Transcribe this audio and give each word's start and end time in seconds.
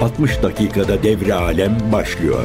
60 0.00 0.42
dakikada 0.42 1.02
devre 1.02 1.34
alem 1.34 1.78
başlıyor. 1.92 2.44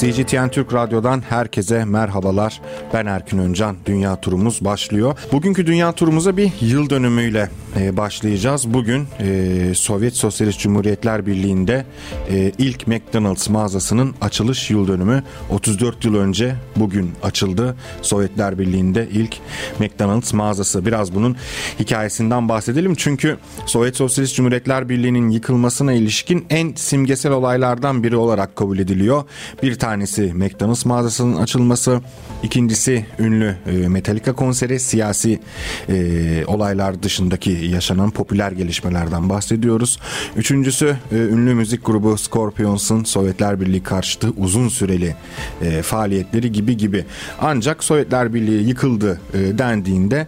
CGTN 0.00 0.48
Türk 0.48 0.74
Radyo'dan 0.74 1.22
herkese 1.28 1.84
merhabalar. 1.84 2.60
Ben 2.94 3.06
Erkin 3.06 3.38
Öncan. 3.38 3.76
Dünya 3.86 4.20
turumuz 4.20 4.64
başlıyor. 4.64 5.18
Bugünkü 5.32 5.66
dünya 5.66 5.92
turumuza 5.92 6.36
bir 6.36 6.52
yıl 6.60 6.90
dönümüyle 6.90 7.50
başlayacağız. 7.78 8.74
Bugün 8.74 9.06
e, 9.20 9.74
Sovyet 9.74 10.16
Sosyalist 10.16 10.60
Cumhuriyetler 10.60 11.26
Birliği'nde 11.26 11.86
e, 12.30 12.52
ilk 12.58 12.86
McDonald's 12.86 13.48
mağazasının 13.48 14.14
açılış 14.20 14.70
yıl 14.70 14.88
dönümü 14.88 15.22
34 15.50 16.04
yıl 16.04 16.14
önce 16.14 16.54
bugün 16.76 17.12
açıldı. 17.22 17.76
Sovyetler 18.02 18.58
Birliği'nde 18.58 19.08
ilk 19.12 19.36
McDonald's 19.78 20.32
mağazası. 20.32 20.86
Biraz 20.86 21.14
bunun 21.14 21.36
hikayesinden 21.80 22.48
bahsedelim. 22.48 22.94
Çünkü 22.94 23.38
Sovyet 23.66 23.96
Sosyalist 23.96 24.36
Cumhuriyetler 24.36 24.88
Birliği'nin 24.88 25.30
yıkılmasına 25.30 25.92
ilişkin 25.92 26.46
en 26.50 26.72
simgesel 26.76 27.32
olaylardan 27.32 28.02
biri 28.02 28.16
olarak 28.16 28.56
kabul 28.56 28.78
ediliyor. 28.78 29.24
Bir 29.62 29.78
tanesi 29.78 30.32
McDonald's 30.34 30.84
mağazasının 30.84 31.36
açılması, 31.36 32.00
ikincisi 32.42 33.06
ünlü 33.18 33.56
e, 33.66 33.88
Metallica 33.88 34.32
konseri, 34.32 34.80
siyasi 34.80 35.40
e, 35.88 36.44
olaylar 36.46 37.02
dışındaki 37.02 37.67
yaşanan 37.68 38.10
popüler 38.10 38.52
gelişmelerden 38.52 39.28
bahsediyoruz. 39.28 39.98
Üçüncüsü 40.36 40.96
e, 41.12 41.16
ünlü 41.16 41.54
müzik 41.54 41.86
grubu 41.86 42.18
Scorpions'un 42.18 43.04
Sovyetler 43.04 43.60
Birliği 43.60 43.82
karşıtı 43.82 44.30
uzun 44.36 44.68
süreli 44.68 45.14
e, 45.62 45.82
faaliyetleri 45.82 46.52
gibi 46.52 46.76
gibi. 46.76 47.04
Ancak 47.40 47.84
Sovyetler 47.84 48.34
Birliği 48.34 48.68
yıkıldı 48.68 49.20
e, 49.34 49.58
dendiğinde 49.58 50.26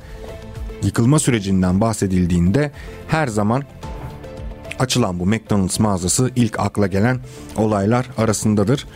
yıkılma 0.82 1.18
sürecinden 1.18 1.80
bahsedildiğinde 1.80 2.72
her 3.08 3.26
zaman 3.26 3.62
açılan 4.80 5.20
bu 5.20 5.26
McDonald's 5.26 5.80
mağazası 5.80 6.30
ilk 6.36 6.60
akla 6.60 6.86
gelen 6.86 7.20
olaylar 7.56 8.06
arasındadır. 8.18 8.86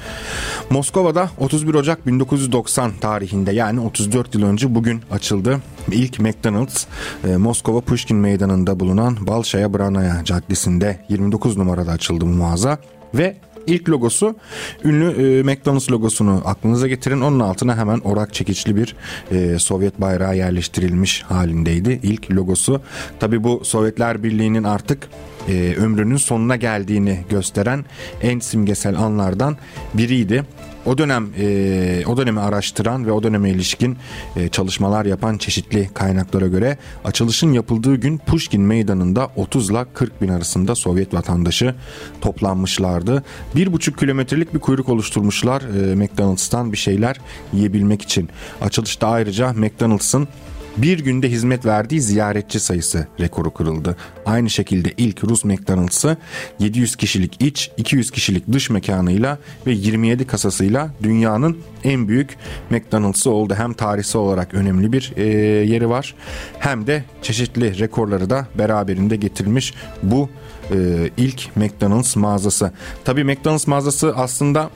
Moskova'da 0.71 1.31
31 1.39 1.75
Ocak 1.75 2.07
1990 2.07 2.93
tarihinde 3.01 3.53
yani 3.53 3.81
34 3.81 4.35
yıl 4.35 4.43
önce 4.43 4.75
bugün 4.75 5.03
açıldı. 5.11 5.61
İlk 5.93 6.21
McDonald's 6.21 6.87
e, 7.25 7.37
Moskova 7.37 7.81
Pushkin 7.81 8.17
Meydanı'nda 8.17 8.81
bulunan 8.81 9.27
Balşaya 9.27 9.75
Branaya 9.75 10.25
Caddesi'nde 10.25 11.07
29 11.09 11.57
numarada 11.57 11.93
açıldı 11.93 12.25
bu 12.25 12.29
mağaza 12.29 12.79
ve 13.15 13.37
İlk 13.67 13.89
logosu 13.89 14.37
ünlü 14.85 15.39
e, 15.39 15.43
McDonald's 15.43 15.91
logosunu 15.91 16.43
aklınıza 16.45 16.89
getirin. 16.89 17.21
Onun 17.21 17.41
altına 17.41 17.77
hemen 17.77 17.99
orak 17.99 18.35
çekiçli 18.35 18.77
bir 18.77 18.97
e, 19.31 19.59
Sovyet 19.59 20.01
bayrağı 20.01 20.37
yerleştirilmiş 20.37 21.23
halindeydi. 21.23 22.01
İlk 22.03 22.31
logosu. 22.31 22.81
Tabi 23.21 23.45
bu 23.45 23.61
Sovyetler 23.65 24.23
Birliği'nin 24.23 24.65
artık 24.65 25.09
e, 25.49 25.75
ömrünün 25.79 26.17
sonuna 26.17 26.57
geldiğini 26.57 27.25
gösteren 27.31 27.85
en 28.23 28.39
simgesel 28.39 28.99
anlardan 28.99 29.57
biriydi. 29.95 30.45
O 30.87 30.99
dönem 30.99 31.29
e, 31.39 32.05
o 32.07 32.17
dönemi 32.17 32.41
araştıran 32.41 33.07
ve 33.07 33.13
o 33.13 33.23
döneme 33.23 33.51
ilişkin 33.51 33.97
e, 34.37 34.49
çalışmalar 34.49 35.05
yapan 35.05 35.39
çeşitli 35.39 35.91
kaynaklara 35.95 36.47
göre 36.47 36.79
açılışın 37.05 37.53
yapıldığı 37.53 37.95
gün 37.95 38.19
Pushkin 38.19 38.63
Meydanı'nda 38.63 39.31
30 39.37 39.71
ile 39.71 39.85
40 39.95 40.23
bin 40.23 40.29
arasında 40.29 40.75
Sovyet 40.75 41.15
vatandaşı 41.15 41.75
toplanmışlardı. 42.21 43.25
Bir 43.57 43.73
buçuk 43.73 43.99
kilometrelik 43.99 44.55
bir 44.55 44.59
kuyruk 44.59 44.89
oluşturmuşlar 44.89 45.63
e, 45.63 45.95
McDonald's'tan 45.95 46.73
bir 46.73 46.77
şeyler 46.77 47.17
yiyebilmek 47.53 48.03
için. 48.03 48.29
Açılışta 48.61 49.09
ayrıca 49.09 49.53
McDonald's'ın 49.53 50.29
bir 50.77 50.99
günde 50.99 51.31
hizmet 51.31 51.67
verdiği 51.67 52.01
ziyaretçi 52.01 52.61
sayısı 52.61 53.07
rekoru 53.21 53.55
kırıldı. 53.55 53.97
Aynı 54.27 54.51
şekilde 54.51 54.93
ilk 54.97 55.25
Rus 55.25 55.45
McDonald's'ı 55.45 56.17
700 56.59 56.97
kişilik 56.97 57.43
iç, 57.43 57.71
200 57.77 58.11
kişilik 58.11 58.53
dış 58.53 58.71
mekanıyla 58.71 59.39
ve 59.67 59.73
27 59.73 60.27
kasasıyla 60.27 60.91
dünyanın 61.03 61.59
en 61.85 62.09
büyük 62.09 62.37
McDonald's'ı 62.71 63.31
oldu. 63.31 63.55
Hem 63.55 63.73
tarihsel 63.73 64.23
olarak 64.23 64.55
önemli 64.55 64.93
bir 64.93 65.13
e, 65.17 65.25
yeri 65.67 65.89
var 65.89 66.15
hem 66.59 66.87
de 66.87 67.05
çeşitli 67.23 67.79
rekorları 67.79 68.31
da 68.31 68.47
beraberinde 68.59 69.17
getirmiş 69.17 69.75
bu 70.03 70.29
e, 70.71 71.11
ilk 71.17 71.57
McDonald's 71.57 72.17
mağazası. 72.17 72.73
Tabii 73.05 73.25
McDonald's 73.25 73.67
mağazası 73.67 74.13
aslında 74.17 74.71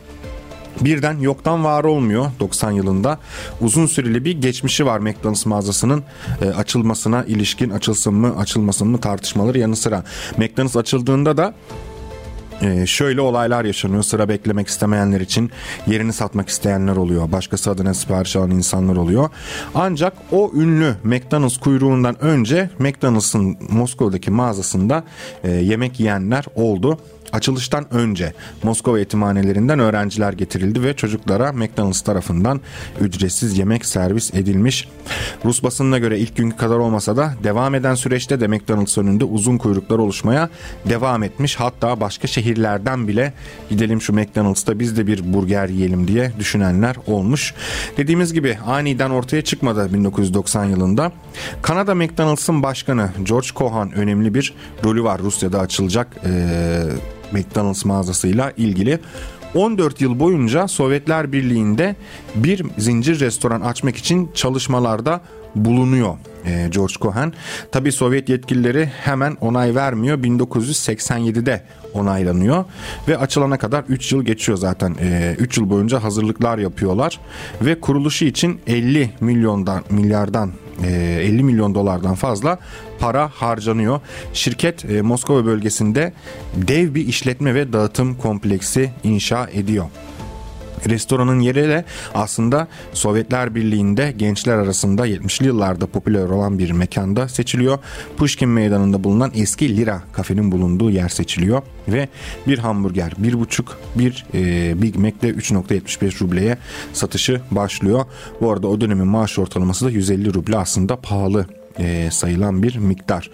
birden 0.81 1.19
yoktan 1.19 1.65
var 1.65 1.85
olmuyor 1.85 2.31
90 2.41 2.71
yılında. 2.71 3.19
Uzun 3.61 3.87
süreli 3.87 4.25
bir 4.25 4.41
geçmişi 4.41 4.87
var 4.87 4.99
McDonald's 4.99 5.47
mağazasının 5.47 6.05
e, 6.43 6.49
açılmasına 6.49 7.25
ilişkin 7.25 7.71
açılsın 7.71 8.15
mı 8.15 8.39
açılmasın 8.39 8.89
mı 8.89 9.01
tartışmaları 9.01 9.59
yanı 9.59 9.77
sıra. 9.77 10.05
McDonald's 10.37 10.77
açıldığında 10.77 11.37
da 11.37 11.55
ee, 12.63 12.87
şöyle 12.87 13.21
olaylar 13.21 13.65
yaşanıyor. 13.65 14.03
Sıra 14.03 14.29
beklemek 14.29 14.69
istemeyenler 14.69 15.21
için 15.21 15.51
yerini 15.87 16.13
satmak 16.13 16.49
isteyenler 16.49 16.97
oluyor. 16.97 17.33
Başkası 17.33 17.71
adına 17.71 17.95
sipariş 17.95 18.37
alan 18.37 18.51
insanlar 18.51 18.97
oluyor. 18.97 19.31
Ancak 19.75 20.13
o 20.33 20.51
ünlü 20.55 20.95
McDonald's 21.05 21.57
kuyruğundan 21.57 22.25
önce 22.25 22.71
McDonald's'ın 22.79 23.57
Moskova'daki 23.69 24.31
mağazasında 24.31 25.05
e, 25.45 25.51
yemek 25.51 26.01
yiyenler 26.01 26.45
oldu. 26.55 26.99
Açılıştan 27.33 27.95
önce 27.95 28.33
Moskova 28.63 28.97
eğitimhanelerinden 28.97 29.79
öğrenciler 29.79 30.33
getirildi 30.33 30.83
ve 30.83 30.97
çocuklara 30.97 31.53
McDonald's 31.53 32.01
tarafından 32.01 32.61
ücretsiz 33.01 33.59
yemek 33.59 33.87
servis 33.87 34.35
edilmiş. 34.35 34.89
Rus 35.45 35.63
basınına 35.63 35.99
göre 35.99 36.19
ilk 36.19 36.37
günkü 36.37 36.57
kadar 36.57 36.77
olmasa 36.77 37.17
da 37.17 37.35
devam 37.45 37.75
eden 37.75 37.95
süreçte 37.95 38.41
de 38.41 38.47
McDonald's 38.47 38.99
önünde 38.99 39.25
uzun 39.25 39.59
kuyruklar 39.59 39.99
oluşmaya 39.99 40.49
devam 40.89 41.23
etmiş. 41.23 41.57
Hatta 41.57 42.01
başka 42.01 42.29
şehirlerden 42.29 43.09
bile 43.09 43.33
gidelim 43.71 44.03
şu 44.03 44.13
McDonald's'ta 44.13 44.79
biz 44.79 44.97
de 44.97 45.07
bir 45.07 45.33
burger 45.35 45.69
yiyelim 45.69 46.09
diye 46.09 46.33
düşünenler 46.39 46.97
olmuş. 47.07 47.55
Dediğimiz 47.97 48.33
gibi 48.33 48.59
aniden 48.67 49.11
ortaya 49.11 49.43
çıkmadı 49.43 49.95
1990 49.95 50.65
yılında. 50.65 51.13
Kanada 51.63 51.95
McDonald's'ın 51.95 52.63
başkanı 52.63 53.11
George 53.23 53.49
Cohan 53.55 53.93
önemli 53.93 54.35
bir 54.35 54.55
rolü 54.85 55.05
var 55.05 55.21
Rusya'da 55.21 55.61
açılacak 55.61 56.17
ee, 56.25 56.83
McDonald's 57.33 57.85
mağazasıyla 57.85 58.53
ilgili. 58.57 58.99
14 59.55 60.01
yıl 60.01 60.21
boyunca 60.21 60.69
Sovyetler 60.69 61.33
Birliği'nde 61.33 61.97
bir 62.35 62.63
zincir 62.79 63.21
restoran 63.21 63.61
açmak 63.61 63.97
için 63.97 64.31
çalışmalarda 64.35 65.21
bulunuyor 65.55 66.17
e, 66.47 66.69
George 66.71 66.95
Cohen. 67.01 67.33
Tabi 67.73 67.93
Sovyet 67.93 68.29
yetkilileri 68.29 68.87
hemen 68.87 69.37
onay 69.41 69.75
vermiyor. 69.75 70.19
1987'de 70.19 71.63
onaylanıyor 71.95 72.65
ve 73.09 73.19
açılana 73.19 73.59
kadar 73.59 73.85
3 73.89 74.13
yıl 74.13 74.23
geçiyor 74.23 74.59
zaten. 74.59 74.97
E, 75.01 75.37
3 75.39 75.59
yıl 75.59 75.71
boyunca 75.71 76.03
hazırlıklar 76.03 76.59
yapıyorlar 76.59 77.21
ve 77.63 77.81
kuruluşu 77.81 78.25
için 78.25 78.61
50 78.67 79.11
milyondan 79.21 79.83
milyardan 79.91 80.53
50 80.83 81.41
e, 81.41 81.43
milyon 81.43 81.75
dolardan 81.75 82.15
fazla 82.15 82.59
para 82.99 83.29
harcanıyor. 83.29 84.01
Şirket 84.33 84.85
e, 84.85 85.03
Moskova 85.03 85.45
bölgesinde 85.45 86.13
dev 86.55 86.95
bir 86.95 87.07
işletme 87.07 87.55
ve 87.55 87.73
dağıtım 87.73 88.15
kompleksi 88.15 88.91
inşa 89.05 89.49
ediyor. 89.53 89.87
Restoranın 90.87 91.41
yeri 91.41 91.69
de 91.69 91.85
aslında 92.15 92.69
Sovyetler 92.93 93.55
Birliği'nde 93.55 94.13
gençler 94.17 94.55
arasında 94.57 95.07
70'li 95.07 95.47
yıllarda 95.47 95.87
popüler 95.87 96.25
olan 96.25 96.59
bir 96.59 96.71
mekanda 96.71 97.29
seçiliyor. 97.29 97.79
Pushkin 98.17 98.49
Meydanı'nda 98.49 99.05
bulunan 99.05 99.33
eski 99.35 99.77
Lira 99.77 100.03
kafenin 100.13 100.53
bulunduğu 100.53 100.91
yer 100.91 101.09
seçiliyor 101.09 101.63
ve 101.89 102.09
bir 102.47 102.59
hamburger 102.59 103.13
1,5 103.23 103.65
bir 103.95 104.27
e, 104.35 104.83
Big 104.83 104.97
Mac'de 104.97 105.31
3.75 105.31 106.25
rubleye 106.25 106.59
satışı 106.93 107.41
başlıyor. 107.51 108.05
Bu 108.41 108.53
arada 108.53 108.69
o 108.69 108.81
dönemin 108.81 109.07
maaş 109.07 109.39
ortalaması 109.39 109.85
da 109.85 109.91
150 109.91 110.35
ruble 110.35 110.57
aslında 110.57 110.97
pahalı 110.97 111.47
e, 111.79 112.11
sayılan 112.11 112.63
bir 112.63 112.77
miktar. 112.77 113.31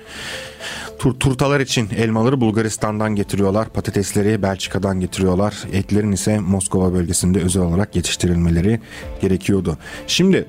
Tur 0.98 1.14
turtalar 1.14 1.60
için 1.60 1.88
elmaları 1.96 2.40
Bulgaristan'dan 2.40 3.16
getiriyorlar. 3.16 3.68
Patatesleri 3.68 4.42
Belçika'dan 4.42 5.00
getiriyorlar. 5.00 5.54
Etlerin 5.72 6.12
ise 6.12 6.38
Moskova 6.38 6.92
bölgesinde 6.92 7.40
özel 7.40 7.62
olarak 7.62 7.96
yetiştirilmeleri 7.96 8.80
gerekiyordu. 9.20 9.78
Şimdi 10.06 10.46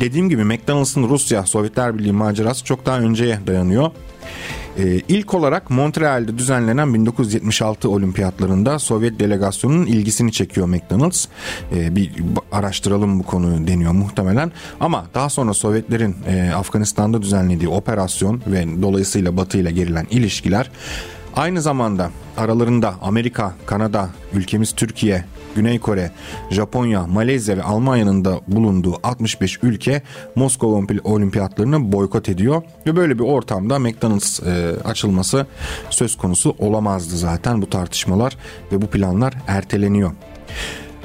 dediğim 0.00 0.28
gibi 0.28 0.44
McDonald's'ın 0.44 1.08
Rusya 1.08 1.46
Sovyetler 1.46 1.98
Birliği 1.98 2.12
macerası 2.12 2.64
çok 2.64 2.86
daha 2.86 2.98
önceye 3.00 3.38
dayanıyor. 3.46 3.90
Ee, 4.78 5.00
ilk 5.08 5.34
olarak 5.34 5.70
Montreal'de 5.70 6.38
düzenlenen 6.38 6.94
1976 6.94 7.90
olimpiyatlarında 7.90 8.78
Sovyet 8.78 9.20
delegasyonunun 9.20 9.86
ilgisini 9.86 10.32
çekiyor 10.32 10.66
McDonald's. 10.66 11.26
Ee, 11.74 11.96
bir 11.96 12.12
araştıralım 12.52 13.18
bu 13.18 13.22
konu 13.22 13.66
deniyor 13.66 13.92
muhtemelen. 13.92 14.52
Ama 14.80 15.06
daha 15.14 15.28
sonra 15.28 15.54
Sovyetlerin 15.54 16.16
e, 16.28 16.52
Afganistan'da 16.54 17.22
düzenlediği 17.22 17.68
operasyon 17.68 18.42
ve 18.46 18.82
dolayısıyla 18.82 19.36
Batı 19.36 19.58
ile 19.58 19.70
gerilen 19.70 20.06
ilişkiler 20.10 20.70
Aynı 21.36 21.62
zamanda 21.62 22.10
aralarında 22.36 22.94
Amerika, 23.02 23.54
Kanada, 23.66 24.08
ülkemiz 24.32 24.72
Türkiye 24.72 25.24
Güney 25.56 25.78
Kore, 25.78 26.10
Japonya, 26.50 27.06
Malezya 27.06 27.56
ve 27.56 27.62
Almanya'nın 27.62 28.24
da 28.24 28.40
bulunduğu 28.48 28.94
65 29.02 29.58
ülke 29.62 30.02
Moskova 30.34 30.86
olimpiyatlarını 31.04 31.92
boykot 31.92 32.28
ediyor. 32.28 32.62
Ve 32.86 32.96
böyle 32.96 33.18
bir 33.18 33.24
ortamda 33.24 33.78
McDonald's 33.78 34.40
e, 34.40 34.76
açılması 34.84 35.46
söz 35.90 36.16
konusu 36.16 36.56
olamazdı 36.58 37.16
zaten 37.16 37.62
bu 37.62 37.70
tartışmalar 37.70 38.36
ve 38.72 38.82
bu 38.82 38.86
planlar 38.86 39.34
erteleniyor. 39.46 40.12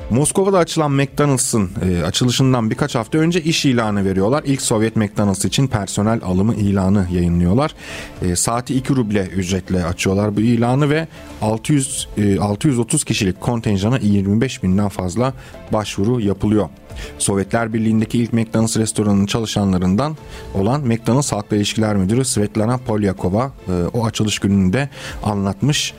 Moskova'da 0.10 0.58
açılan 0.58 0.92
McDonald's'ın 0.92 1.70
e, 1.86 2.04
açılışından 2.04 2.70
birkaç 2.70 2.96
hafta 2.96 3.18
önce 3.18 3.42
iş 3.42 3.66
ilanı 3.66 4.06
veriyorlar. 4.06 4.44
İlk 4.46 4.62
Sovyet 4.62 4.96
McDonald's 4.96 5.46
için 5.46 5.68
personel 5.68 6.20
alımı 6.24 6.56
ilanı 6.56 7.08
yayınlıyorlar. 7.12 7.76
E, 8.22 8.36
saati 8.36 8.76
2 8.76 8.96
ruble 8.96 9.26
ücretle 9.26 9.86
açıyorlar 9.86 10.38
bu 10.38 10.42
ilanı 10.42 10.90
ve 10.90 11.08
600 11.42 12.08
e, 12.18 12.40
630 12.40 13.04
kişilik 13.04 13.42
kontenjana 13.42 13.98
25 13.98 14.64
binden 14.64 14.90
fazla 14.90 15.34
başvuru 15.74 16.22
yapılıyor. 16.22 16.70
Sovyetler 17.18 17.74
Birliği'ndeki 17.74 18.20
ilk 18.20 18.34
McDonald's 18.34 18.78
restoranının 18.78 19.26
çalışanlarından 19.26 20.18
olan 20.54 20.82
McDonald's 20.82 21.32
Halkla 21.32 21.56
İlişkiler 21.56 21.96
Müdürü 21.96 22.26
Svetlana 22.26 22.78
Polyakova 22.78 23.52
e, 23.68 23.72
o 23.94 24.06
açılış 24.06 24.40
gününde 24.40 24.90
anlatmış. 25.24 25.94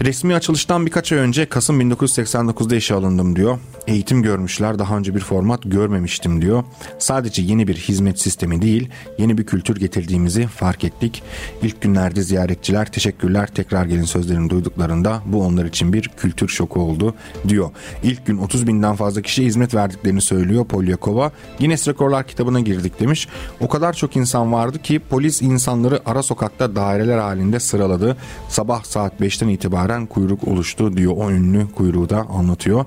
Resmi 0.00 0.34
açılıştan 0.34 0.86
birkaç 0.86 1.12
ay 1.12 1.18
önce 1.18 1.48
Kasım 1.48 1.80
1989'da 1.80 2.76
işe 2.76 2.94
alındım 2.94 3.36
diyor. 3.36 3.58
Eğitim 3.86 4.22
görmüşler 4.22 4.78
daha 4.78 4.96
önce 4.96 5.14
bir 5.14 5.20
format 5.20 5.60
görmemiştim 5.64 6.42
diyor. 6.42 6.64
Sadece 6.98 7.42
yeni 7.42 7.68
bir 7.68 7.76
hizmet 7.76 8.20
sistemi 8.20 8.62
değil 8.62 8.88
yeni 9.18 9.38
bir 9.38 9.46
kültür 9.46 9.76
getirdiğimizi 9.76 10.46
fark 10.46 10.84
ettik. 10.84 11.22
İlk 11.62 11.80
günlerde 11.80 12.22
ziyaretçiler 12.22 12.92
teşekkürler 12.92 13.46
tekrar 13.54 13.84
gelin 13.84 14.04
sözlerini 14.04 14.50
duyduklarında 14.50 15.22
bu 15.26 15.42
onlar 15.42 15.64
için 15.64 15.92
bir 15.92 16.08
kültür 16.08 16.48
şoku 16.48 16.80
oldu 16.80 17.14
diyor. 17.48 17.70
İlk 18.02 18.26
gün 18.26 18.38
30 18.38 18.66
binden 18.66 18.96
fazla 18.96 19.22
kişi 19.22 19.44
hizmet 19.44 19.74
verdiklerini 19.74 20.20
söylüyor 20.20 20.64
Polyakova. 20.64 21.32
Guinness 21.58 21.88
Rekorlar 21.88 22.26
kitabına 22.26 22.60
girdik 22.60 23.00
demiş. 23.00 23.28
O 23.60 23.68
kadar 23.68 23.92
çok 23.92 24.16
insan 24.16 24.52
vardı 24.52 24.82
ki 24.82 24.98
polis 24.98 25.42
insanları 25.42 26.00
ara 26.06 26.22
sokakta 26.22 26.76
daireler 26.76 27.18
halinde 27.18 27.60
sıraladı. 27.60 28.16
Sabah 28.48 28.84
saat 28.84 29.20
5'ten 29.20 29.48
itibaren 29.48 29.85
kuyruk 30.06 30.48
oluştu 30.48 30.96
diyor 30.96 31.12
o 31.16 31.30
ünlü 31.30 31.72
kuyruğu 31.72 32.08
da 32.08 32.16
anlatıyor. 32.16 32.84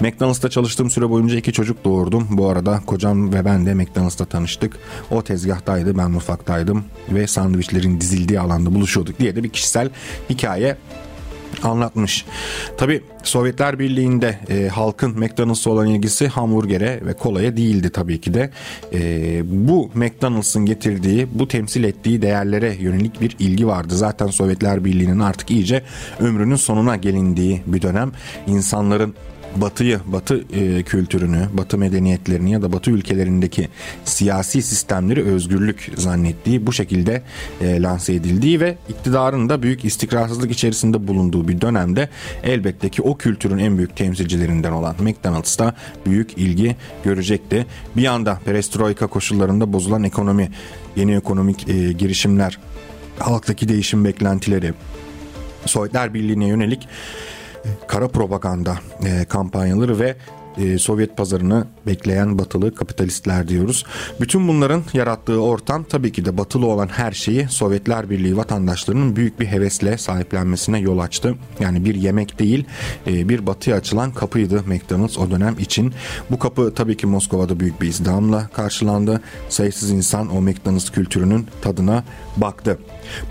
McDonald's'ta 0.00 0.50
çalıştığım 0.50 0.90
süre 0.90 1.10
boyunca 1.10 1.36
iki 1.36 1.52
çocuk 1.52 1.84
doğurdum. 1.84 2.26
Bu 2.30 2.48
arada 2.48 2.80
kocam 2.86 3.32
ve 3.32 3.44
ben 3.44 3.66
de 3.66 3.74
McDonald's'ta 3.74 4.24
tanıştık. 4.24 4.76
O 5.10 5.22
tezgahtaydı 5.22 5.98
ben 5.98 6.10
mutfaktaydım 6.10 6.84
ve 7.08 7.26
sandviçlerin 7.26 8.00
dizildiği 8.00 8.40
alanda 8.40 8.74
buluşuyorduk 8.74 9.18
diye 9.18 9.36
de 9.36 9.44
bir 9.44 9.48
kişisel 9.48 9.90
hikaye 10.30 10.76
anlatmış. 11.64 12.24
Tabi 12.76 13.00
Sovyetler 13.22 13.78
Birliği'nde 13.78 14.38
e, 14.48 14.68
halkın 14.68 15.18
McDonald's'a 15.18 15.70
olan 15.70 15.86
ilgisi 15.86 16.28
hamburgere 16.28 17.00
ve 17.06 17.12
kolaya 17.12 17.56
değildi 17.56 17.90
tabii 17.90 18.20
ki 18.20 18.34
de. 18.34 18.50
E, 18.92 19.42
bu 19.44 19.90
McDonald's'ın 19.94 20.66
getirdiği, 20.66 21.28
bu 21.32 21.48
temsil 21.48 21.84
ettiği 21.84 22.22
değerlere 22.22 22.74
yönelik 22.80 23.20
bir 23.20 23.36
ilgi 23.38 23.66
vardı. 23.66 23.96
Zaten 23.96 24.26
Sovyetler 24.26 24.84
Birliği'nin 24.84 25.20
artık 25.20 25.50
iyice 25.50 25.82
ömrünün 26.20 26.56
sonuna 26.56 26.96
gelindiği 26.96 27.62
bir 27.66 27.82
dönem. 27.82 28.12
insanların 28.46 29.14
Batı'yı, 29.56 30.00
Batı 30.06 30.44
e, 30.52 30.82
kültürünü, 30.82 31.48
Batı 31.52 31.78
medeniyetlerini 31.78 32.52
ya 32.52 32.62
da 32.62 32.72
Batı 32.72 32.90
ülkelerindeki 32.90 33.68
siyasi 34.04 34.62
sistemleri 34.62 35.24
özgürlük 35.24 35.90
zannettiği, 35.96 36.66
bu 36.66 36.72
şekilde 36.72 37.22
e, 37.60 37.82
lanse 37.82 38.14
edildiği 38.14 38.60
ve 38.60 38.76
iktidarın 38.88 39.48
da 39.48 39.62
büyük 39.62 39.84
istikrarsızlık 39.84 40.50
içerisinde 40.50 41.08
bulunduğu 41.08 41.48
bir 41.48 41.60
dönemde 41.60 42.08
elbette 42.42 42.88
ki 42.88 43.02
o 43.02 43.16
kültürün 43.16 43.58
en 43.58 43.78
büyük 43.78 43.96
temsilcilerinden 43.96 44.72
olan 44.72 44.94
McDonald's 44.98 45.58
da 45.58 45.74
büyük 46.06 46.38
ilgi 46.38 46.76
görecekti. 47.04 47.66
Bir 47.96 48.02
yanda 48.02 48.40
perestroika 48.44 49.06
koşullarında 49.06 49.72
bozulan 49.72 50.04
ekonomi, 50.04 50.50
yeni 50.96 51.14
ekonomik 51.14 51.68
e, 51.68 51.92
girişimler, 51.92 52.58
halktaki 53.18 53.68
değişim 53.68 54.04
beklentileri, 54.04 54.74
Sovyetler 55.66 56.14
Birliği'ne 56.14 56.46
yönelik 56.46 56.88
kara 57.86 58.08
propaganda 58.08 58.78
e, 59.06 59.24
kampanyaları 59.24 60.00
ve 60.00 60.16
e, 60.58 60.78
Sovyet 60.78 61.16
pazarını 61.16 61.66
bekleyen 61.86 62.38
batılı 62.38 62.74
kapitalistler 62.74 63.48
diyoruz. 63.48 63.84
Bütün 64.20 64.48
bunların 64.48 64.82
yarattığı 64.92 65.42
ortam 65.42 65.84
tabii 65.84 66.12
ki 66.12 66.24
de 66.24 66.38
batılı 66.38 66.66
olan 66.66 66.88
her 66.88 67.12
şeyi 67.12 67.48
Sovyetler 67.48 68.10
Birliği 68.10 68.36
vatandaşlarının 68.36 69.16
büyük 69.16 69.40
bir 69.40 69.46
hevesle 69.46 69.98
sahiplenmesine 69.98 70.78
yol 70.78 70.98
açtı. 70.98 71.34
Yani 71.60 71.84
bir 71.84 71.94
yemek 71.94 72.38
değil 72.38 72.64
e, 73.06 73.28
bir 73.28 73.46
batıya 73.46 73.76
açılan 73.76 74.12
kapıydı 74.12 74.62
McDonald's 74.66 75.18
o 75.18 75.30
dönem 75.30 75.56
için. 75.58 75.94
Bu 76.30 76.38
kapı 76.38 76.74
tabii 76.74 76.96
ki 76.96 77.06
Moskova'da 77.06 77.60
büyük 77.60 77.80
bir 77.82 77.88
izdihamla 77.88 78.48
karşılandı. 78.48 79.20
Sayısız 79.48 79.90
insan 79.90 80.36
o 80.36 80.40
McDonald's 80.40 80.90
kültürünün 80.90 81.46
tadına 81.62 82.04
baktı. 82.36 82.78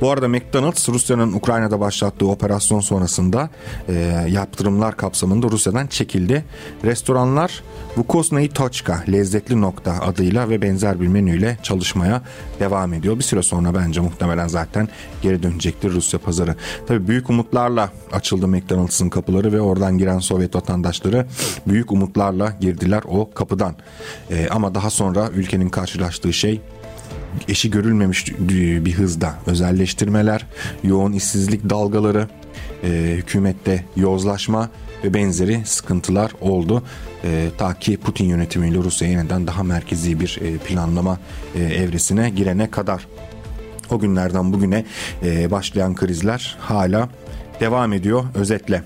Bu 0.01 0.11
arada 0.11 0.27
McDonald's 0.27 0.89
Rusya'nın 0.89 1.33
Ukrayna'da 1.33 1.79
başlattığı 1.79 2.27
operasyon 2.27 2.79
sonrasında 2.79 3.49
e, 3.89 3.93
yaptırımlar 4.29 4.97
kapsamında 4.97 5.47
Rusya'dan 5.47 5.87
çekildi. 5.87 6.45
Restoranlar 7.13 7.63
Vukosnaya 7.97 8.49
Toçka 8.49 9.03
lezzetli 9.11 9.61
nokta 9.61 9.91
adıyla 9.91 10.49
ve 10.49 10.61
benzer 10.61 11.01
bir 11.01 11.07
menüyle 11.07 11.57
çalışmaya 11.63 12.21
devam 12.59 12.93
ediyor. 12.93 13.17
Bir 13.17 13.23
süre 13.23 13.41
sonra 13.41 13.75
bence 13.75 14.01
muhtemelen 14.01 14.47
zaten 14.47 14.89
geri 15.21 15.43
dönecektir 15.43 15.91
Rusya 15.91 16.19
pazarı. 16.19 16.55
Tabii 16.87 17.07
büyük 17.07 17.29
umutlarla 17.29 17.89
açıldı 18.11 18.47
McDonald's'ın 18.47 19.09
kapıları 19.09 19.53
ve 19.53 19.61
oradan 19.61 19.97
giren 19.97 20.19
Sovyet 20.19 20.55
vatandaşları 20.55 21.25
büyük 21.67 21.91
umutlarla 21.91 22.57
girdiler 22.61 23.01
o 23.07 23.29
kapıdan. 23.33 23.75
E, 24.31 24.47
ama 24.49 24.75
daha 24.75 24.89
sonra 24.89 25.29
ülkenin 25.29 25.69
karşılaştığı 25.69 26.33
şey 26.33 26.61
eşi 27.47 27.71
görülmemiş 27.71 28.33
bir 28.39 28.93
hızda 28.93 29.33
özelleştirmeler, 29.47 30.45
yoğun 30.83 31.13
işsizlik 31.13 31.69
dalgaları, 31.69 32.27
e, 32.83 33.13
hükümette 33.17 33.85
yozlaşma 33.95 34.69
ve 35.03 35.13
benzeri 35.13 35.61
sıkıntılar 35.65 36.31
oldu. 36.41 36.83
E, 37.23 37.49
ta 37.57 37.73
ki 37.73 37.97
Putin 37.97 38.25
yönetimiyle 38.25 38.77
Rusya 38.77 39.07
yeniden 39.07 39.47
daha 39.47 39.63
merkezi 39.63 40.19
bir 40.19 40.39
e, 40.41 40.57
planlama 40.57 41.19
e, 41.55 41.63
evresine 41.63 42.29
girene 42.29 42.71
kadar. 42.71 43.07
O 43.91 43.99
günlerden 43.99 44.53
bugüne 44.53 44.85
e, 45.23 45.51
başlayan 45.51 45.95
krizler 45.95 46.57
hala 46.59 47.09
devam 47.59 47.93
ediyor 47.93 48.23
özetle. 48.35 48.83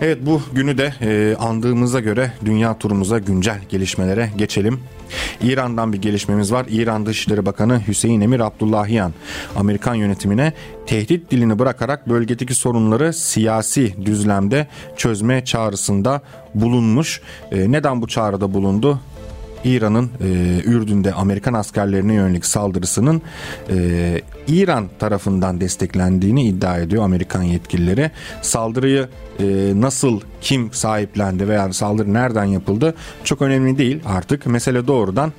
Evet 0.00 0.18
bu 0.20 0.42
günü 0.52 0.78
de 0.78 0.94
e, 1.00 1.36
andığımıza 1.38 2.00
göre 2.00 2.32
dünya 2.44 2.78
turumuza 2.78 3.18
güncel 3.18 3.60
gelişmelere 3.68 4.30
geçelim. 4.36 4.80
İran'dan 5.42 5.92
bir 5.92 6.02
gelişmemiz 6.02 6.52
var. 6.52 6.66
İran 6.70 7.06
Dışişleri 7.06 7.46
Bakanı 7.46 7.82
Hüseyin 7.88 8.20
Emir 8.20 8.40
Abdullahiyan 8.40 9.12
Amerikan 9.56 9.94
yönetimine 9.94 10.52
tehdit 10.86 11.30
dilini 11.30 11.58
bırakarak 11.58 12.08
bölgedeki 12.08 12.54
sorunları 12.54 13.12
siyasi 13.12 13.94
düzlemde 14.04 14.66
çözme 14.96 15.44
çağrısında 15.44 16.22
bulunmuş. 16.54 17.20
E, 17.52 17.72
neden 17.72 18.02
bu 18.02 18.08
çağrıda 18.08 18.54
bulundu? 18.54 19.00
İran'ın 19.64 20.10
e, 20.20 20.60
Ürdün'de 20.64 21.12
Amerikan 21.12 21.54
askerlerine 21.54 22.14
yönelik 22.14 22.46
saldırısının 22.46 23.22
e, 23.70 24.20
İran 24.48 24.88
tarafından 24.98 25.60
desteklendiğini 25.60 26.46
iddia 26.46 26.78
ediyor 26.78 27.04
Amerikan 27.04 27.42
yetkilileri. 27.42 28.10
Saldırıyı 28.42 29.08
e, 29.40 29.72
nasıl 29.74 30.20
kim 30.40 30.72
sahiplendi 30.72 31.48
veya 31.48 31.72
saldırı 31.72 32.14
nereden 32.14 32.44
yapıldı 32.44 32.94
çok 33.24 33.42
önemli 33.42 33.78
değil 33.78 34.00
artık. 34.06 34.46
Mesele 34.46 34.86
doğrudan 34.86 35.32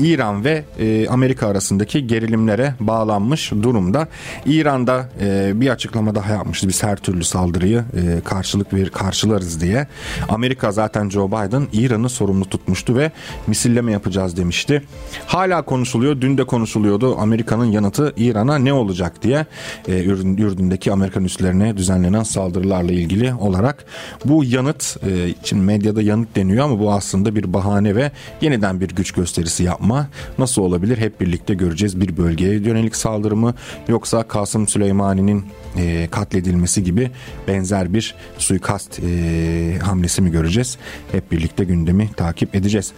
İran 0.00 0.44
ve 0.44 0.64
e, 0.78 1.08
Amerika 1.08 1.48
arasındaki 1.48 2.06
gerilimlere 2.06 2.74
bağlanmış 2.80 3.52
durumda. 3.52 4.08
İran'da 4.46 5.08
e, 5.20 5.52
bir 5.60 5.68
açıklama 5.68 6.14
daha 6.14 6.32
yapmıştı. 6.32 6.68
Biz 6.68 6.82
her 6.82 6.96
türlü 6.96 7.24
saldırıyı 7.24 7.78
e, 7.78 8.20
karşılık 8.24 8.74
ver 8.74 8.90
karşılarız 8.90 9.60
diye. 9.60 9.86
Amerika 10.28 10.72
zaten 10.72 11.10
Joe 11.10 11.28
Biden 11.28 11.66
İran'ı 11.72 12.08
sorumlu 12.08 12.44
tutmuştu 12.44 12.96
ve 12.96 13.10
misilleme 13.46 13.92
yapacağız 13.92 14.36
demişti. 14.36 14.82
Hala 15.26 15.62
konuşuluyor. 15.62 16.20
Dün 16.20 16.38
de 16.38 16.44
konuşuluyordu. 16.44 17.18
Amerika'nın 17.18 17.64
yanıtı 17.64 18.12
İran'a 18.16 18.58
ne 18.58 18.72
olacak 18.72 19.22
diye. 19.22 19.46
E, 19.88 20.04
Ürdün'deki 20.04 20.92
Amerikan 20.92 21.24
üslerine 21.24 21.76
düzenlenen 21.76 22.22
saldırılarla 22.22 22.92
ilgili 22.92 23.34
olarak 23.34 23.84
bu 24.24 24.44
yanıt 24.44 24.96
e, 25.06 25.28
için 25.28 25.58
medyada 25.58 26.02
yanıt 26.02 26.36
deniyor 26.36 26.64
ama 26.64 26.78
bu 26.78 26.92
aslında 26.92 27.34
bir 27.34 27.52
bahane 27.52 27.96
ve 27.96 28.10
yeniden 28.40 28.80
bir 28.80 28.88
güç 28.88 29.12
gösterisi 29.12 29.62
yapmak 29.62 29.83
yapma 29.84 30.08
nasıl 30.38 30.62
olabilir 30.62 30.98
hep 30.98 31.20
birlikte 31.20 31.54
göreceğiz. 31.54 32.00
Bir 32.00 32.16
bölgeye 32.16 32.54
yönelik 32.54 32.96
saldırı 32.96 33.36
mı 33.36 33.54
yoksa 33.88 34.22
Kasım 34.22 34.68
Süleymani'nin 34.68 35.44
e, 35.76 36.08
katledilmesi 36.10 36.84
gibi 36.84 37.10
benzer 37.48 37.94
bir 37.94 38.14
suikast 38.38 39.00
e, 39.02 39.78
hamlesi 39.82 40.22
mi 40.22 40.30
göreceğiz? 40.30 40.78
Hep 41.12 41.32
birlikte 41.32 41.64
gündemi 41.64 42.10
takip 42.16 42.54
edeceğiz. 42.54 42.92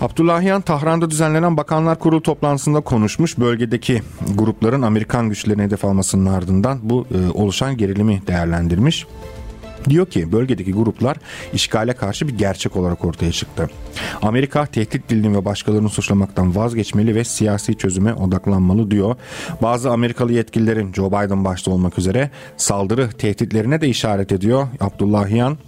Abdullahiyan 0.00 0.60
Tahran'da 0.60 1.10
düzenlenen 1.10 1.56
Bakanlar 1.56 1.98
Kurulu 1.98 2.22
toplantısında 2.22 2.80
konuşmuş. 2.80 3.38
Bölgedeki 3.38 4.02
grupların 4.34 4.82
Amerikan 4.82 5.28
güçlerine 5.28 5.62
hedef 5.62 5.84
almasının 5.84 6.26
ardından 6.26 6.78
bu 6.82 7.06
e, 7.14 7.38
oluşan 7.38 7.76
gerilimi 7.76 8.22
değerlendirmiş. 8.26 9.06
Diyor 9.88 10.06
ki 10.06 10.32
bölgedeki 10.32 10.72
gruplar 10.72 11.16
işgale 11.52 11.92
karşı 11.92 12.28
bir 12.28 12.38
gerçek 12.38 12.76
olarak 12.76 13.04
ortaya 13.04 13.32
çıktı. 13.32 13.70
Amerika 14.22 14.66
tehdit 14.66 15.08
dilini 15.08 15.36
ve 15.36 15.44
başkalarını 15.44 15.88
suçlamaktan 15.88 16.56
vazgeçmeli 16.56 17.14
ve 17.14 17.24
siyasi 17.24 17.74
çözüme 17.74 18.14
odaklanmalı 18.14 18.90
diyor. 18.90 19.16
Bazı 19.62 19.90
Amerikalı 19.90 20.32
yetkililerin 20.32 20.92
Joe 20.92 21.10
Biden 21.10 21.44
başta 21.44 21.70
olmak 21.70 21.98
üzere 21.98 22.30
saldırı 22.56 23.08
tehditlerine 23.08 23.80
de 23.80 23.88
işaret 23.88 24.32
ediyor 24.32 24.68
Abdullahian. 24.80 25.58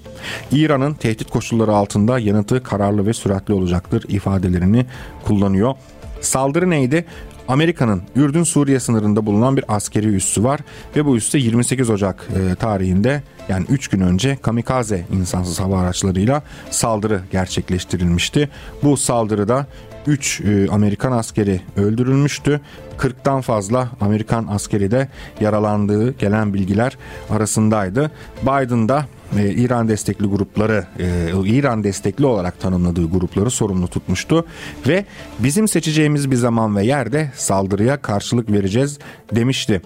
İran'ın 0.52 0.94
tehdit 0.94 1.30
koşulları 1.30 1.72
altında 1.72 2.18
yanıtı 2.18 2.62
kararlı 2.62 3.06
ve 3.06 3.12
süratli 3.12 3.54
olacaktır 3.54 4.04
ifadelerini 4.08 4.86
kullanıyor. 5.24 5.74
Saldırı 6.20 6.70
neydi? 6.70 7.04
Amerika'nın 7.52 8.02
Ürdün 8.16 8.42
Suriye 8.42 8.80
sınırında 8.80 9.26
bulunan 9.26 9.56
bir 9.56 9.64
askeri 9.68 10.06
üssü 10.14 10.44
var 10.44 10.60
ve 10.96 11.04
bu 11.04 11.16
üste 11.16 11.38
28 11.38 11.90
Ocak 11.90 12.28
e, 12.36 12.54
tarihinde 12.54 13.22
yani 13.48 13.66
3 13.68 13.88
gün 13.88 14.00
önce 14.00 14.38
kamikaze 14.42 15.06
insansız 15.12 15.60
hava 15.60 15.80
araçlarıyla 15.80 16.42
saldırı 16.70 17.20
gerçekleştirilmişti. 17.32 18.48
Bu 18.82 18.96
saldırıda 18.96 19.66
3 20.06 20.40
e, 20.40 20.68
Amerikan 20.70 21.12
askeri 21.12 21.60
öldürülmüştü. 21.76 22.60
40'tan 22.98 23.42
fazla 23.42 23.90
Amerikan 24.00 24.46
askeri 24.50 24.90
de 24.90 25.08
yaralandığı 25.40 26.10
gelen 26.12 26.54
bilgiler 26.54 26.98
arasındaydı. 27.30 28.10
Biden 28.42 28.88
da 28.88 29.06
e, 29.38 29.50
İran 29.50 29.88
destekli 29.88 30.26
grupları, 30.26 30.86
e, 30.98 31.30
İran 31.46 31.84
destekli 31.84 32.26
olarak 32.26 32.60
tanımladığı 32.60 33.10
grupları 33.10 33.50
sorumlu 33.50 33.88
tutmuştu 33.88 34.46
ve 34.88 35.04
bizim 35.38 35.68
seçeceğimiz 35.68 36.30
bir 36.30 36.36
zaman 36.36 36.76
ve 36.76 36.86
yerde 36.86 37.32
saldırıya 37.34 38.02
karşılık 38.02 38.52
vereceğiz 38.52 38.98
demişti. 39.34 39.82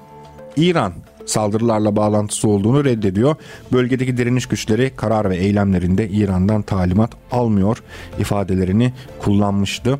İran 0.56 0.92
saldırılarla 1.26 1.96
bağlantısı 1.96 2.48
olduğunu 2.48 2.84
reddediyor. 2.84 3.36
Bölgedeki 3.72 4.16
direniş 4.16 4.46
güçleri 4.46 4.92
karar 4.96 5.30
ve 5.30 5.36
eylemlerinde 5.36 6.08
İran'dan 6.08 6.62
talimat 6.62 7.10
almıyor 7.30 7.82
ifadelerini 8.18 8.92
kullanmıştı. 9.18 9.98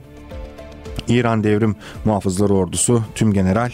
İran 1.09 1.45
Devrim 1.45 1.77
Muhafızları 2.05 2.55
Ordusu 2.55 3.03
Tüm 3.15 3.33
General 3.33 3.71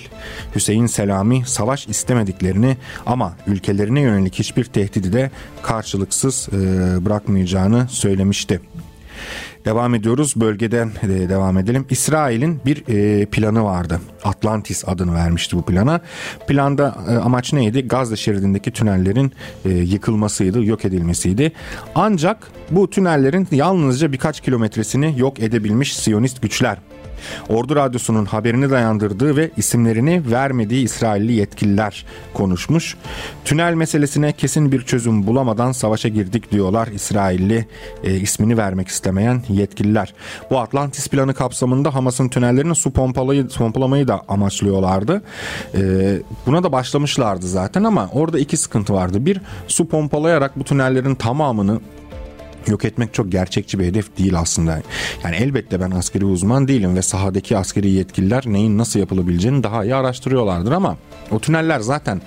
Hüseyin 0.55 0.87
Selami 0.87 1.43
savaş 1.47 1.89
istemediklerini 1.89 2.77
ama 3.07 3.33
ülkelerine 3.47 4.01
yönelik 4.01 4.35
hiçbir 4.35 4.65
tehdidi 4.65 5.13
de 5.13 5.31
karşılıksız 5.63 6.49
e, 6.53 6.57
bırakmayacağını 7.05 7.87
söylemişti. 7.89 8.61
Devam 9.65 9.95
ediyoruz. 9.95 10.35
Bölgeden 10.37 10.91
e, 11.03 11.09
devam 11.09 11.59
edelim. 11.59 11.87
İsrail'in 11.91 12.61
bir 12.67 12.85
e, 12.89 13.27
planı 13.27 13.65
vardı. 13.65 14.01
Atlantis 14.25 14.89
adını 14.89 15.15
vermişti 15.15 15.57
bu 15.57 15.63
plana. 15.63 16.01
Planda 16.49 16.97
amaç 17.25 17.53
neydi? 17.53 17.89
Gazze 17.89 18.17
şeridindeki 18.17 18.71
tünellerin 18.71 19.33
yıkılmasıydı, 19.65 20.65
yok 20.65 20.85
edilmesiydi. 20.85 21.53
Ancak 21.95 22.51
bu 22.71 22.91
tünellerin 22.91 23.49
yalnızca 23.53 24.13
birkaç 24.13 24.41
kilometresini 24.41 25.15
yok 25.21 25.41
edebilmiş 25.41 25.97
Siyonist 25.97 26.43
güçler 26.43 26.79
Ordu 27.49 27.77
Radyosu'nun 27.77 28.25
haberini 28.25 28.71
dayandırdığı 28.71 29.37
ve 29.37 29.51
isimlerini 29.57 30.23
vermediği 30.31 30.85
İsrailli 30.85 31.33
yetkililer 31.33 32.07
konuşmuş. 32.35 32.97
Tünel 33.45 33.75
meselesine 33.75 34.33
kesin 34.33 34.73
bir 34.73 34.83
çözüm 34.83 35.27
bulamadan 35.27 35.73
savaşa 35.73 36.09
girdik 36.09 36.53
diyorlar 36.53 36.89
İsrailli 36.89 37.67
e, 38.05 38.15
ismini 38.15 38.59
vermek 38.59 38.89
istemeyen 38.89 39.43
yetkililer. 39.49 40.15
Bu 40.51 40.59
Atlantis 40.59 41.09
planı 41.09 41.35
kapsamında 41.35 41.95
Hamas'ın 41.95 42.29
tünellerini 42.29 42.75
su 42.75 42.91
pompalayı, 42.91 43.49
pompalamayı 43.49 44.09
da 44.09 44.23
amaçlıyorlardı. 44.29 45.23
E, 45.75 45.83
buna 46.47 46.63
da 46.63 46.73
başlamışlardı 46.73 47.47
zaten 47.47 47.85
ama 47.85 48.09
orada 48.13 48.39
iki 48.39 48.57
sıkıntı 48.57 48.95
vardı. 48.95 49.27
Bir 49.27 49.41
su 49.69 49.89
pompalayarak 49.89 50.59
bu 50.59 50.65
tünellerin 50.65 51.15
tamamını 51.15 51.81
yok 52.69 52.85
etmek 52.85 53.15
çok 53.15 53.33
gerçekçi 53.33 53.79
bir 53.79 53.85
hedef 53.85 54.19
değil 54.19 54.39
aslında. 54.39 54.83
Yani 55.25 55.37
elbette 55.37 55.81
ben 55.81 55.91
askeri 55.91 56.25
uzman 56.25 56.69
değilim 56.69 56.97
ve 56.97 57.03
sahadaki 57.03 57.57
askeri 57.57 57.91
yetkililer 57.91 58.43
neyin 58.47 58.79
nasıl 58.79 59.01
yapılabileceğini 59.01 59.63
daha 59.63 59.85
iyi 59.85 59.95
araştırıyorlardır 59.95 60.73
ama 60.73 60.97
o 61.31 61.39
tüneller 61.39 61.81
zaten 61.81 62.23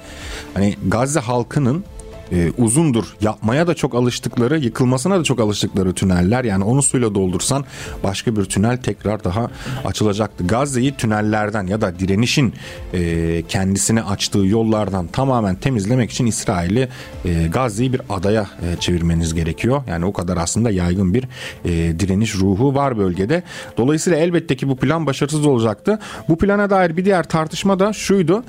hani 0.53 0.75
Gazze 0.87 1.19
halkının 1.19 1.83
e, 2.32 2.51
uzundur. 2.58 3.05
Yapmaya 3.22 3.67
da 3.67 3.74
çok 3.74 3.96
alıştıkları, 3.96 4.58
yıkılmasına 4.58 5.20
da 5.20 5.24
çok 5.24 5.39
alıştıkları 5.39 5.94
tüneller. 5.94 6.44
Yani 6.44 6.63
onu 6.63 6.82
suyla 6.84 7.15
doldursan 7.15 7.65
başka 8.03 8.36
bir 8.36 8.46
tünel 8.46 8.77
tekrar 8.77 9.24
daha 9.24 9.51
açılacaktı. 9.86 10.48
Gazze'yi 10.48 10.98
tünellerden 10.98 11.67
ya 11.67 11.82
da 11.82 12.00
direnişin 12.00 12.53
e, 12.94 13.44
kendisine 13.48 14.03
açtığı 14.03 14.46
yollardan 14.46 15.08
tamamen 15.08 15.55
temizlemek 15.55 16.12
için 16.12 16.25
İsrail'i 16.25 16.89
e, 17.25 17.48
Gazze'yi 17.48 17.94
bir 17.94 18.01
adaya 18.10 18.41
e, 18.41 18.79
çevirmeniz 18.79 19.34
gerekiyor. 19.34 19.84
Yani 19.88 20.05
o 20.05 20.13
kadar 20.13 20.38
aslında 20.38 20.72
yaygın 20.72 21.13
bir 21.13 21.24
e, 21.65 22.00
direniş 22.00 22.36
ruhu 22.36 22.75
var 22.75 22.98
bölgede. 22.98 23.44
Dolayısıyla 23.77 24.20
elbette 24.20 24.55
ki 24.55 24.70
bu 24.70 24.75
plan 24.77 25.05
başarısız 25.05 25.46
olacaktı. 25.46 26.00
Bu 26.29 26.38
plana 26.38 26.70
dair 26.70 26.98
bir 26.98 27.05
diğer 27.05 27.24
tartışma 27.24 27.79
da 27.79 27.94
şuydu. 27.94 28.44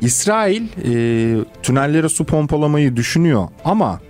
İsrail 0.00 0.62
e, 0.62 1.44
tünellere 1.62 2.08
su 2.08 2.24
pompalamayı 2.24 2.96
düşünüyor 2.96 3.48
ama 3.64 4.00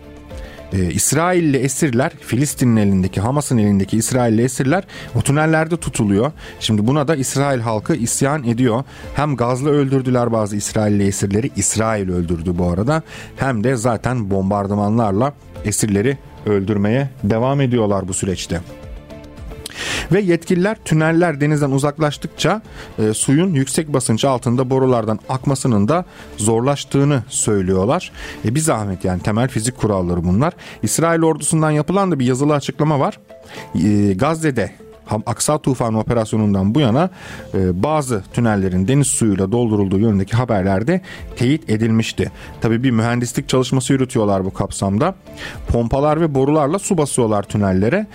e, 0.72 0.90
İsrailli 0.90 1.56
esirler 1.56 2.12
Filistin'in 2.20 2.76
elindeki 2.76 3.20
Hamas'ın 3.20 3.58
elindeki 3.58 3.96
İsrailli 3.96 4.42
esirler 4.42 4.84
o 5.14 5.22
tünellerde 5.22 5.76
tutuluyor. 5.76 6.32
Şimdi 6.60 6.86
buna 6.86 7.08
da 7.08 7.16
İsrail 7.16 7.60
halkı 7.60 7.94
isyan 7.94 8.44
ediyor. 8.44 8.84
Hem 9.14 9.36
gazla 9.36 9.70
öldürdüler 9.70 10.32
bazı 10.32 10.56
İsrailli 10.56 11.06
esirleri 11.06 11.50
İsrail 11.56 12.10
öldürdü 12.10 12.58
bu 12.58 12.70
arada 12.70 13.02
hem 13.36 13.64
de 13.64 13.76
zaten 13.76 14.30
bombardımanlarla 14.30 15.32
esirleri 15.64 16.18
öldürmeye 16.46 17.10
devam 17.24 17.60
ediyorlar 17.60 18.08
bu 18.08 18.14
süreçte. 18.14 18.60
Ve 20.12 20.20
yetkililer 20.20 20.76
tüneller 20.84 21.40
denizden 21.40 21.70
uzaklaştıkça 21.70 22.62
e, 22.98 23.14
suyun 23.14 23.54
yüksek 23.54 23.92
basınç 23.92 24.24
altında 24.24 24.70
borulardan 24.70 25.18
akmasının 25.28 25.88
da 25.88 26.04
zorlaştığını 26.36 27.22
söylüyorlar. 27.28 28.12
E, 28.44 28.54
bir 28.54 28.60
zahmet 28.60 29.04
yani 29.04 29.22
temel 29.22 29.48
fizik 29.48 29.76
kuralları 29.76 30.24
bunlar. 30.24 30.52
İsrail 30.82 31.22
ordusundan 31.22 31.70
yapılan 31.70 32.10
da 32.10 32.18
bir 32.18 32.26
yazılı 32.26 32.54
açıklama 32.54 33.00
var. 33.00 33.18
E, 33.74 34.12
Gazze'de 34.12 34.87
Aksa 35.26 35.58
Tufanı 35.58 35.98
operasyonundan 36.00 36.74
bu 36.74 36.80
yana 36.80 37.10
e, 37.54 37.82
bazı 37.82 38.22
tünellerin 38.32 38.88
deniz 38.88 39.06
suyuyla 39.06 39.52
doldurulduğu 39.52 39.98
yönündeki 39.98 40.36
haberlerde 40.36 41.00
teyit 41.36 41.70
edilmişti. 41.70 42.32
Tabii 42.60 42.82
bir 42.82 42.90
mühendislik 42.90 43.48
çalışması 43.48 43.92
yürütüyorlar 43.92 44.44
bu 44.44 44.52
kapsamda. 44.52 45.14
Pompalar 45.68 46.20
ve 46.20 46.34
borularla 46.34 46.78
su 46.78 46.98
basıyorlar 46.98 47.42
tünellere. 47.42 48.06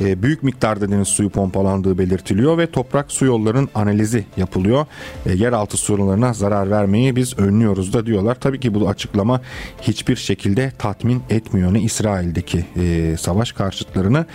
E, 0.00 0.22
büyük 0.22 0.42
miktarda 0.42 0.90
deniz 0.90 1.08
suyu 1.08 1.30
pompalandığı 1.30 1.98
belirtiliyor 1.98 2.58
ve 2.58 2.66
toprak 2.66 3.12
su 3.12 3.24
yollarının 3.24 3.68
analizi 3.74 4.24
yapılıyor. 4.36 4.86
E, 5.26 5.32
yeraltı 5.32 5.76
sularına 5.76 6.32
zarar 6.32 6.70
vermeyi 6.70 7.16
biz 7.16 7.38
önlüyoruz 7.38 7.92
da 7.92 8.06
diyorlar. 8.06 8.34
Tabii 8.34 8.60
ki 8.60 8.74
bu 8.74 8.88
açıklama 8.88 9.40
hiçbir 9.82 10.16
şekilde 10.16 10.72
tatmin 10.78 11.22
etmiyor 11.30 11.74
ne 11.74 11.80
İsrail'deki 11.80 12.64
e, 12.76 13.16
savaş 13.16 13.52
karşıtlarını 13.52 14.26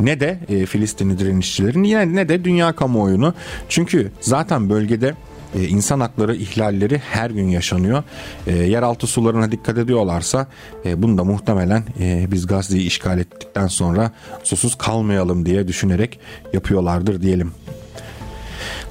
ne 0.00 0.20
de 0.20 0.38
e, 0.48 0.66
Filistinli 0.66 1.18
direnişçileri 1.18 1.63
kişilerin 1.64 1.84
yine 1.84 2.14
ne 2.14 2.28
de 2.28 2.44
dünya 2.44 2.72
kamuoyunu. 2.72 3.34
Çünkü 3.68 4.10
zaten 4.20 4.70
bölgede 4.70 5.14
e, 5.54 5.64
insan 5.64 6.00
hakları 6.00 6.36
ihlalleri 6.36 6.98
her 6.98 7.30
gün 7.30 7.48
yaşanıyor. 7.48 8.02
E, 8.46 8.56
yeraltı 8.56 9.06
sularına 9.06 9.52
dikkat 9.52 9.78
ediyorlarsa 9.78 10.46
e, 10.84 11.02
bunu 11.02 11.18
da 11.18 11.24
muhtemelen 11.24 11.84
e, 12.00 12.26
biz 12.30 12.46
Gazze'yi 12.46 12.86
işgal 12.86 13.18
ettikten 13.18 13.66
sonra 13.66 14.10
susuz 14.42 14.78
kalmayalım 14.78 15.46
diye 15.46 15.68
düşünerek 15.68 16.20
yapıyorlardır 16.52 17.22
diyelim. 17.22 17.52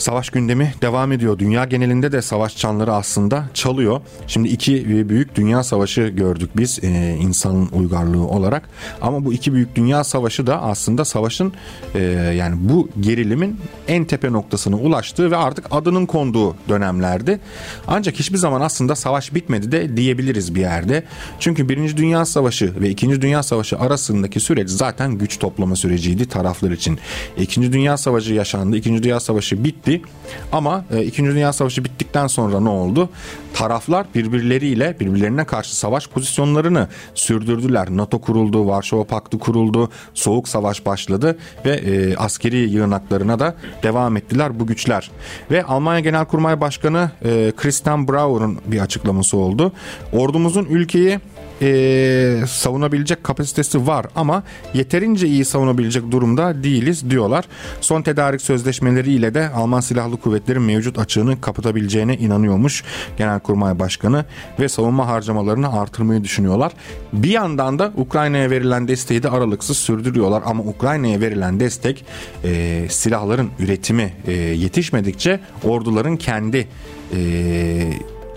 Savaş 0.04 0.30
gündemi 0.30 0.74
devam 0.82 1.12
ediyor. 1.12 1.40
Dünya 1.40 1.66
genelinde 1.66 2.12
de 2.12 2.22
savaş 2.22 2.58
çanları 2.58 2.94
aslında 2.94 3.46
çalıyor. 3.54 4.02
Şimdi 4.28 4.50
iki 4.50 5.10
büyük 5.10 5.36
dünya 5.36 5.64
savaşı 5.64 6.02
gördük 6.02 6.50
biz 6.58 6.80
e, 6.84 7.18
insanın 7.22 7.70
uygarlığı 7.72 8.28
olarak. 8.28 8.70
Ama 9.02 9.26
bu 9.26 9.34
iki 9.34 9.54
büyük 9.54 9.76
dünya 9.76 10.04
savaşı 10.04 10.48
da 10.48 10.62
aslında 10.62 11.06
savaşın 11.06 11.54
e, 11.96 12.00
yani 12.38 12.56
bu 12.60 12.90
gerilimin 13.00 13.58
en 13.88 14.06
tepe 14.06 14.32
noktasına 14.32 14.76
ulaştığı 14.76 15.32
ve 15.32 15.38
artık 15.38 15.66
adının 15.72 16.06
konduğu 16.06 16.56
dönemlerdi. 16.70 17.40
Ancak 17.88 18.16
hiçbir 18.16 18.38
zaman 18.38 18.62
aslında 18.62 18.96
savaş 18.96 19.34
bitmedi 19.34 19.72
de 19.72 19.98
diyebiliriz 19.98 20.56
bir 20.56 20.62
yerde. 20.62 21.04
Çünkü 21.40 21.70
Birinci 21.70 21.98
Dünya 21.98 22.26
Savaşı 22.26 22.82
ve 22.82 22.90
İkinci 22.90 23.22
Dünya 23.22 23.44
Savaşı 23.44 23.80
arasındaki 23.80 24.40
süreç 24.40 24.70
zaten 24.70 25.18
güç 25.18 25.40
toplama 25.40 25.76
süreciydi 25.76 26.26
taraflar 26.26 26.72
için. 26.72 27.00
İkinci 27.38 27.74
Dünya 27.74 27.98
Savaşı 27.98 28.34
yaşandı. 28.34 28.78
İkinci 28.78 29.04
Dünya 29.04 29.20
Savaşı 29.20 29.64
bitti 29.64 29.93
bitti. 29.94 30.10
Ama 30.52 30.86
e, 30.92 31.04
İkinci 31.04 31.32
Dünya 31.32 31.54
Savaşı 31.54 31.86
bittikten 31.86 32.28
sonra 32.28 32.60
ne 32.60 32.70
oldu? 32.70 33.10
Taraflar 33.54 34.06
birbirleriyle 34.16 34.98
birbirlerine 35.00 35.46
karşı 35.46 35.76
savaş 35.76 36.08
pozisyonlarını 36.08 36.88
sürdürdüler. 37.14 37.88
NATO 37.90 38.22
kuruldu, 38.22 38.68
Varşova 38.68 39.04
Paktı 39.04 39.40
kuruldu, 39.40 39.90
Soğuk 40.14 40.48
Savaş 40.48 40.86
başladı 40.86 41.38
ve 41.66 41.72
e, 41.72 42.16
askeri 42.16 42.58
yığınaklarına 42.58 43.40
da 43.40 43.56
devam 43.84 44.18
ettiler 44.18 44.60
bu 44.60 44.68
güçler. 44.68 45.12
Ve 45.52 45.64
Almanya 45.64 46.00
Genelkurmay 46.00 46.62
Başkanı 46.62 47.12
e, 47.26 47.52
Christian 47.58 48.08
Brauer'ın 48.08 48.60
bir 48.66 48.80
açıklaması 48.80 49.38
oldu. 49.38 49.72
Ordumuzun 50.14 50.66
ülkeyi 50.66 51.20
e, 51.62 52.44
savunabilecek 52.48 53.24
kapasitesi 53.24 53.88
var 53.88 54.06
ama 54.16 54.44
yeterince 54.74 55.28
iyi 55.28 55.46
savunabilecek 55.46 56.12
durumda 56.12 56.64
değiliz 56.64 57.10
diyorlar. 57.10 57.46
Son 57.82 58.02
tedarik 58.02 58.42
sözleşmeleriyle 58.42 59.34
de 59.34 59.50
Alman 59.50 59.80
Silahlı 59.80 60.18
Kuvvetleri'nin 60.18 60.66
mevcut 60.66 61.00
açığını 61.00 61.42
kapatabileceğine 61.42 62.18
inanıyormuş 62.18 62.84
Genelkurmay 63.18 63.80
Başkanı 63.80 64.26
ve 64.60 64.70
savunma 64.70 65.08
harcamalarını 65.08 65.80
artırmayı 65.80 66.24
düşünüyorlar. 66.24 66.72
Bir 67.14 67.30
yandan 67.30 67.80
da 67.80 67.94
Ukrayna'ya 67.98 68.50
verilen 68.50 68.88
desteği 68.88 69.24
de 69.24 69.30
aralıksız 69.30 69.78
sürdürüyorlar 69.78 70.44
ama 70.46 70.64
Ukrayna'ya 70.64 71.20
verilen 71.20 71.60
destek 71.60 72.06
e, 72.44 72.86
silahların 72.90 73.50
üretimi 73.60 74.14
e, 74.28 74.32
yetişmedikçe 74.32 75.40
orduların 75.64 76.18
kendi 76.18 76.68
e, 77.16 77.20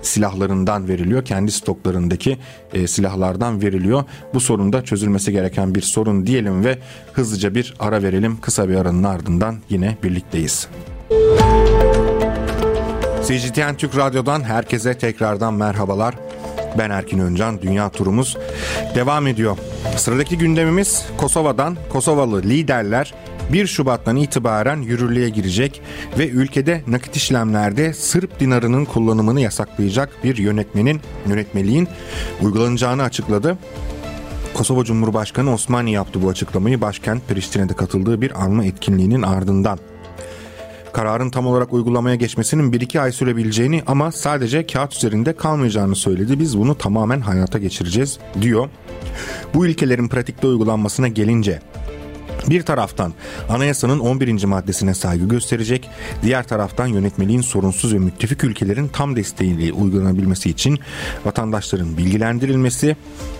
silahlarından 0.06 0.88
veriliyor. 0.88 1.24
Kendi 1.24 1.52
stoklarındaki 1.52 2.38
e, 2.72 2.86
silahlardan 2.86 3.62
veriliyor. 3.62 4.04
Bu 4.34 4.40
sorun 4.40 4.72
da 4.72 4.84
çözülmesi 4.84 5.32
gereken 5.32 5.74
bir 5.74 5.82
sorun 5.82 6.26
diyelim 6.26 6.64
ve 6.64 6.78
hızlıca 7.12 7.54
bir 7.54 7.74
ara 7.78 8.02
verelim. 8.02 8.40
Kısa 8.40 8.68
bir 8.68 8.74
aranın 8.74 9.04
ardından 9.04 9.56
yine 9.68 9.96
birlikteyiz. 10.02 10.68
CGTN 13.26 13.74
Türk 13.78 13.96
Radyo'dan 13.96 14.42
herkese 14.42 14.98
tekrardan 14.98 15.54
merhabalar. 15.54 16.14
Ben 16.78 16.90
Erkin 16.90 17.18
Öncan. 17.18 17.62
Dünya 17.62 17.88
turumuz 17.88 18.36
devam 18.94 19.26
ediyor. 19.26 19.58
Sıradaki 19.96 20.38
gündemimiz 20.38 21.06
Kosova'dan 21.16 21.76
Kosovalı 21.92 22.42
liderler 22.42 23.14
1 23.52 23.66
Şubat'tan 23.66 24.16
itibaren 24.16 24.82
yürürlüğe 24.82 25.28
girecek 25.28 25.82
ve 26.18 26.28
ülkede 26.28 26.82
nakit 26.86 27.16
işlemlerde 27.16 27.92
Sırp 27.92 28.40
dinarının 28.40 28.84
kullanımını 28.84 29.40
yasaklayacak 29.40 30.24
bir 30.24 30.36
yönetmenin 30.36 31.00
yönetmeliğin 31.28 31.88
uygulanacağını 32.42 33.02
açıkladı. 33.02 33.58
Kosova 34.54 34.84
Cumhurbaşkanı 34.84 35.52
Osmani 35.52 35.92
yaptı 35.92 36.22
bu 36.22 36.28
açıklamayı 36.28 36.80
başkent 36.80 37.28
Priştine'de 37.28 37.74
katıldığı 37.74 38.20
bir 38.20 38.42
anma 38.44 38.64
etkinliğinin 38.64 39.22
ardından. 39.22 39.78
Kararın 40.92 41.30
tam 41.30 41.46
olarak 41.46 41.72
uygulamaya 41.72 42.16
geçmesinin 42.16 42.72
1-2 42.72 43.00
ay 43.00 43.12
sürebileceğini 43.12 43.82
ama 43.86 44.12
sadece 44.12 44.66
kağıt 44.66 44.94
üzerinde 44.94 45.36
kalmayacağını 45.36 45.96
söyledi. 45.96 46.40
Biz 46.40 46.58
bunu 46.58 46.78
tamamen 46.78 47.20
hayata 47.20 47.58
geçireceğiz 47.58 48.18
diyor. 48.40 48.68
Bu 49.54 49.66
ilkelerin 49.66 50.08
pratikte 50.08 50.46
uygulanmasına 50.46 51.08
gelince 51.08 51.60
bir 52.50 52.62
taraftan 52.62 53.12
anayasanın 53.48 53.98
11. 53.98 54.44
maddesine 54.44 54.94
saygı 54.94 55.28
gösterecek, 55.28 55.90
diğer 56.22 56.48
taraftan 56.48 56.86
yönetmeliğin 56.86 57.40
sorunsuz 57.40 57.94
ve 57.94 57.98
müttefik 57.98 58.44
ülkelerin 58.44 58.88
tam 58.88 59.16
desteğiyle 59.16 59.72
uygulanabilmesi 59.72 60.50
için 60.50 60.78
vatandaşların 61.24 61.96
bilgilendirilmesi 61.96 62.96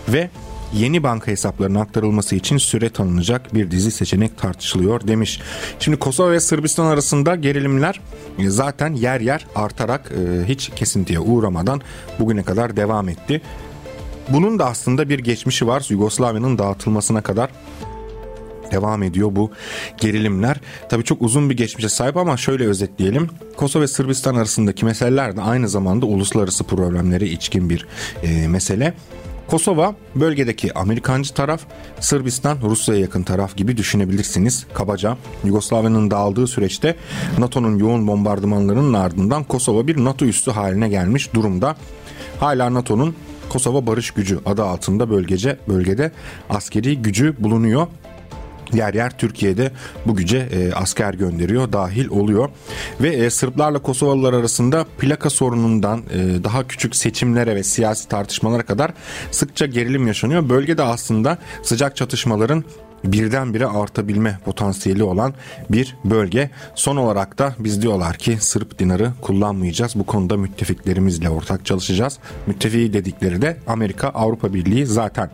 ve 0.08 0.30
yeni 0.74 1.02
banka 1.02 1.30
hesaplarına 1.30 1.80
aktarılması 1.80 2.36
için 2.36 2.58
süre 2.58 2.90
tanınacak 2.90 3.54
bir 3.54 3.70
dizi 3.70 3.90
seçenek 3.90 4.38
tartışılıyor 4.38 5.06
demiş. 5.06 5.40
Şimdi 5.80 5.98
Kosova 5.98 6.32
ve 6.32 6.40
Sırbistan 6.40 6.86
arasında 6.86 7.34
gerilimler 7.34 8.00
e, 8.38 8.50
zaten 8.50 8.94
yer 8.94 9.20
yer 9.20 9.46
artarak 9.54 10.12
e, 10.12 10.48
hiç 10.48 10.70
kesintiye 10.76 11.20
uğramadan 11.20 11.80
bugüne 12.18 12.42
kadar 12.42 12.76
devam 12.76 13.08
etti. 13.08 13.42
Bunun 14.28 14.58
da 14.58 14.66
aslında 14.66 15.08
bir 15.08 15.18
geçmişi 15.18 15.66
var. 15.66 15.86
Yugoslavya'nın 15.88 16.58
dağıtılmasına 16.58 17.22
kadar 17.22 17.50
devam 18.70 19.02
ediyor 19.02 19.28
bu 19.32 19.50
gerilimler. 20.00 20.60
Tabii 20.88 21.04
çok 21.04 21.22
uzun 21.22 21.50
bir 21.50 21.56
geçmişe 21.56 21.88
sahip 21.88 22.16
ama 22.16 22.36
şöyle 22.36 22.66
özetleyelim. 22.66 23.28
Kosova 23.56 23.82
ve 23.82 23.86
Sırbistan 23.86 24.34
arasındaki 24.34 24.84
meseleler 24.84 25.36
de 25.36 25.42
aynı 25.42 25.68
zamanda 25.68 26.06
uluslararası 26.06 26.64
problemlere 26.64 27.26
içkin 27.26 27.70
bir 27.70 27.86
e, 28.22 28.48
mesele. 28.48 28.94
Kosova 29.46 29.94
bölgedeki 30.14 30.74
Amerikancı 30.74 31.34
taraf, 31.34 31.60
Sırbistan 32.00 32.58
Rusya'ya 32.62 33.00
yakın 33.00 33.22
taraf 33.22 33.56
gibi 33.56 33.76
düşünebilirsiniz 33.76 34.66
kabaca. 34.74 35.16
Yugoslavya'nın 35.44 36.10
dağıldığı 36.10 36.46
süreçte 36.46 36.96
NATO'nun 37.38 37.78
yoğun 37.78 38.06
bombardımanlarının 38.06 38.94
ardından 38.94 39.44
Kosova 39.44 39.86
bir 39.86 40.04
NATO 40.04 40.24
üssü 40.24 40.50
haline 40.50 40.88
gelmiş 40.88 41.34
durumda. 41.34 41.76
Hala 42.40 42.74
NATO'nun 42.74 43.14
Kosova 43.48 43.86
Barış 43.86 44.10
Gücü 44.10 44.38
adı 44.46 44.64
altında 44.64 45.10
bölgece 45.10 45.56
bölgede 45.68 46.12
askeri 46.50 47.02
gücü 47.02 47.34
bulunuyor 47.38 47.86
yer 48.72 48.94
yer 48.94 49.18
Türkiye'de 49.18 49.70
bu 50.06 50.16
güce 50.16 50.38
e, 50.38 50.72
asker 50.72 51.14
gönderiyor, 51.14 51.72
dahil 51.72 52.08
oluyor. 52.08 52.48
Ve 53.00 53.08
e, 53.08 53.30
Sırplarla 53.30 53.78
Kosovalılar 53.78 54.32
arasında 54.32 54.86
plaka 54.98 55.30
sorunundan 55.30 55.98
e, 55.98 56.44
daha 56.44 56.68
küçük 56.68 56.96
seçimlere 56.96 57.56
ve 57.56 57.62
siyasi 57.62 58.08
tartışmalara 58.08 58.62
kadar 58.62 58.92
sıkça 59.30 59.66
gerilim 59.66 60.06
yaşanıyor. 60.06 60.48
Bölgede 60.48 60.82
aslında 60.82 61.38
sıcak 61.62 61.96
çatışmaların 61.96 62.64
birdenbire 63.04 63.66
artabilme 63.66 64.38
potansiyeli 64.44 65.02
olan 65.02 65.34
bir 65.70 65.96
bölge. 66.04 66.50
Son 66.74 66.96
olarak 66.96 67.38
da 67.38 67.54
biz 67.58 67.82
diyorlar 67.82 68.16
ki 68.16 68.38
Sırp 68.40 68.78
dinarı 68.78 69.12
kullanmayacağız. 69.20 69.94
Bu 69.94 70.06
konuda 70.06 70.36
müttefiklerimizle 70.36 71.30
ortak 71.30 71.66
çalışacağız. 71.66 72.18
Müttefiki 72.46 72.92
dedikleri 72.92 73.42
de 73.42 73.56
Amerika, 73.66 74.08
Avrupa 74.08 74.54
Birliği 74.54 74.86
zaten. 74.86 75.30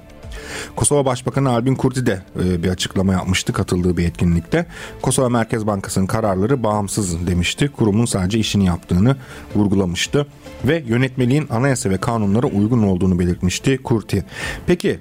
Kosova 0.77 1.05
Başbakanı 1.05 1.51
Albin 1.51 1.75
Kurti 1.75 2.07
de 2.07 2.23
e, 2.45 2.62
bir 2.62 2.68
açıklama 2.68 3.12
yapmıştı 3.12 3.53
katıldığı 3.53 3.97
bir 3.97 4.07
etkinlikte. 4.07 4.66
Kosova 5.03 5.29
Merkez 5.29 5.66
Bankası'nın 5.66 6.07
kararları 6.07 6.62
bağımsız 6.62 7.27
demişti. 7.27 7.68
Kurumun 7.68 8.05
sadece 8.05 8.38
işini 8.38 8.66
yaptığını 8.66 9.16
vurgulamıştı 9.57 10.27
ve 10.64 10.83
yönetmeliğin 10.87 11.47
anayasa 11.51 11.90
ve 11.90 11.97
kanunlara 11.97 12.47
uygun 12.47 12.83
olduğunu 12.83 13.18
belirtmişti 13.18 13.79
Kurti. 13.79 14.25
Peki 14.66 14.99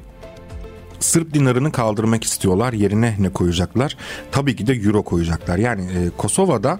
Sırp 1.01 1.33
dinarını 1.33 1.71
kaldırmak 1.71 2.23
istiyorlar. 2.23 2.73
Yerine 2.73 3.15
ne 3.19 3.29
koyacaklar? 3.29 3.97
Tabii 4.31 4.55
ki 4.55 4.67
de 4.67 4.73
euro 4.73 5.03
koyacaklar. 5.03 5.57
Yani 5.57 5.81
e, 5.81 6.09
Kosova'da 6.17 6.79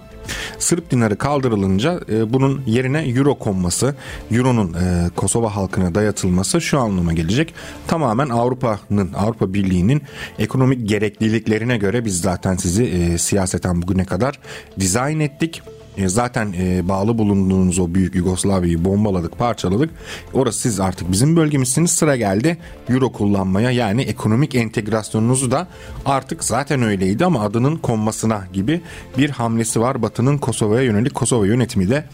Sırp 0.60 0.91
dinarı 0.91 1.17
kaldırılınca 1.17 1.99
e, 2.10 2.34
bunun 2.34 2.62
yerine 2.65 2.99
euro 2.99 3.36
konması, 3.36 3.95
euronun 4.31 4.73
e, 4.73 5.10
Kosova 5.15 5.55
halkına 5.55 5.95
dayatılması 5.95 6.62
şu 6.62 6.79
anlama 6.79 7.13
gelecek. 7.13 7.53
Tamamen 7.88 8.29
Avrupa'nın, 8.29 9.13
Avrupa 9.13 9.53
Birliği'nin 9.53 10.01
ekonomik 10.39 10.89
gerekliliklerine 10.89 11.77
göre 11.77 12.05
biz 12.05 12.21
zaten 12.21 12.55
sizi 12.55 12.84
e, 12.84 13.17
siyaseten 13.17 13.81
bugüne 13.81 14.05
kadar 14.05 14.39
dizayn 14.79 15.19
ettik 15.19 15.62
e, 15.97 16.10
zaten 16.10 16.54
e, 16.58 16.88
bağlı 16.88 17.17
bulunduğunuz 17.17 17.80
o 17.80 17.93
büyük 17.93 18.15
Yugoslavya'yı 18.15 18.86
bombaladık, 18.86 19.38
parçaladık. 19.38 19.89
Orası 20.34 20.60
siz 20.60 20.80
artık 20.80 21.12
bizim 21.12 21.36
bölgemizsiniz. 21.36 21.91
Sıra 21.91 22.15
geldi 22.15 22.58
Euro 22.89 23.12
kullanmaya 23.12 23.71
yani 23.71 24.01
ekonomik 24.01 24.56
entegrasyonunuzu 24.56 25.51
da 25.51 25.67
artık 26.06 26.43
zaten 26.43 26.82
öyleydi 26.82 27.25
ama 27.25 27.41
adının 27.41 27.75
konmasına 27.75 28.47
gibi 28.54 28.82
bir 29.17 29.30
hamlesi 29.30 29.82
var. 29.82 30.01
Batı'nın 30.01 30.38
Kosova'ya 30.38 30.82
yönelik 30.82 31.13
Kosova 31.13 31.45
yönetimi 31.47 31.89
de 31.89 32.06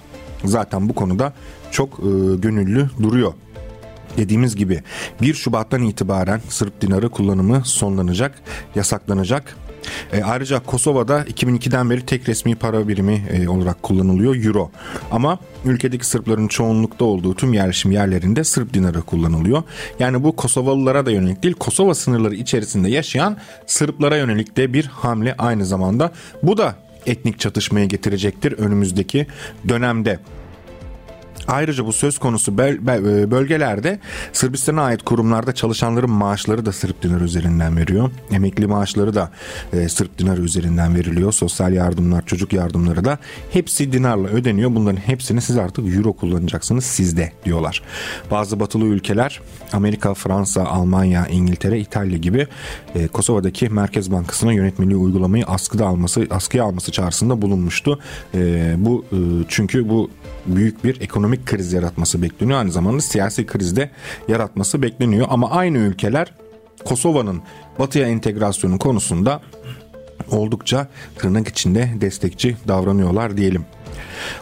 zaten 0.46 0.90
bu 0.90 0.96
konuda 0.96 1.34
çok 1.72 2.00
e, 2.00 2.36
gönüllü 2.36 2.90
duruyor. 3.04 3.34
Dediğimiz 4.18 4.56
gibi 4.56 4.84
1 5.22 5.34
Şubat'tan 5.34 5.84
itibaren 5.84 6.42
Sırp 6.50 6.82
dinarı 6.82 7.10
kullanımı 7.10 7.62
sonlanacak, 7.66 8.42
yasaklanacak 8.76 9.58
e, 10.14 10.24
ayrıca 10.24 10.60
Kosova'da 10.60 11.22
2002'den 11.22 11.90
beri 11.90 12.06
tek 12.06 12.30
resmi 12.30 12.56
para 12.56 12.88
birimi 12.88 13.24
e, 13.32 13.48
olarak 13.48 13.84
kullanılıyor 13.84 14.36
Euro. 14.46 14.72
Ama 15.12 15.40
ülkedeki 15.66 16.08
Sırpların 16.08 16.48
çoğunlukta 16.48 17.06
olduğu 17.06 17.36
tüm 17.36 17.54
yerleşim 17.54 17.92
yerlerinde 17.92 18.44
Sırp 18.44 18.74
dinarı 18.74 19.02
kullanılıyor. 19.02 19.64
Yani 20.00 20.24
bu 20.24 20.36
Kosovalılara 20.36 21.06
da 21.06 21.12
yönelik 21.12 21.44
değil 21.44 21.56
Kosova 21.56 21.96
sınırları 21.96 22.36
içerisinde 22.36 22.90
yaşayan 22.90 23.38
Sırplara 23.66 24.18
yönelik 24.18 24.58
de 24.58 24.74
bir 24.74 24.86
hamle 24.86 25.36
aynı 25.38 25.66
zamanda. 25.66 26.12
Bu 26.44 26.58
da 26.58 26.76
etnik 27.06 27.40
çatışmaya 27.40 27.86
getirecektir 27.86 28.52
önümüzdeki 28.52 29.28
dönemde. 29.70 30.20
Ayrıca 31.48 31.86
bu 31.86 31.94
söz 31.94 32.18
konusu 32.18 32.52
e, 32.52 33.32
bölgelerde 33.32 34.00
Sırbistan'a 34.34 34.82
ait 34.82 35.04
kurumlarda 35.04 35.56
çalışanların 35.56 36.10
maaşları 36.10 36.66
da 36.66 36.72
Sırp 36.72 37.02
dinarı 37.02 37.24
üzerinden 37.24 37.78
veriyor. 37.78 38.12
Emekli 38.32 38.68
maaşları 38.68 39.16
da 39.16 39.32
e, 39.74 39.90
Sırp 39.90 40.18
dinarı 40.18 40.42
üzerinden 40.42 40.96
veriliyor. 40.96 41.32
Sosyal 41.32 41.74
yardımlar, 41.74 42.26
çocuk 42.26 42.54
yardımları 42.54 43.06
da 43.06 43.18
hepsi 43.52 43.92
dinarla 43.92 44.28
ödeniyor. 44.28 44.76
Bunların 44.76 44.98
hepsini 44.98 45.42
siz 45.42 45.58
artık 45.58 45.96
euro 45.96 46.14
kullanacaksınız 46.14 46.86
sizde 46.86 47.32
diyorlar. 47.46 47.82
Bazı 48.32 48.60
batılı 48.60 48.86
ülkeler 48.86 49.42
Amerika, 49.74 50.14
Fransa, 50.14 50.66
Almanya, 50.66 51.28
İngiltere, 51.28 51.80
İtalya 51.80 52.18
gibi 52.18 52.48
e, 52.96 53.08
Kosova'daki 53.08 53.70
Merkez 53.70 54.12
Bankası'na 54.12 54.54
yönetmeliği 54.54 54.98
uygulamayı 54.98 55.46
askıda 55.46 55.86
alması, 55.88 56.28
askıya 56.30 56.64
alması 56.64 56.92
çağrısında 56.92 57.42
bulunmuştu. 57.42 58.00
Bu 58.78 59.06
çünkü 59.48 59.90
bu 59.90 60.10
büyük 60.48 60.84
bir 60.84 61.02
ekonomik 61.02 61.46
kriz 61.46 61.74
yaratması 61.74 62.22
bekleniyor. 62.22 62.60
Aynı 62.60 62.72
zamanda 62.72 63.02
siyasi 63.02 63.46
krizde 63.46 63.90
yaratması 64.28 64.82
bekleniyor. 64.82 65.28
Ama 65.30 65.52
aynı 65.52 65.78
ülkeler 65.78 66.34
Kosova'nın 66.86 67.42
batıya 67.80 68.08
entegrasyonu 68.08 68.80
konusunda 68.80 69.42
oldukça 70.32 70.88
tırnak 71.16 71.48
içinde 71.48 71.90
destekçi 72.02 72.58
davranıyorlar 72.68 73.38
diyelim. 73.38 73.66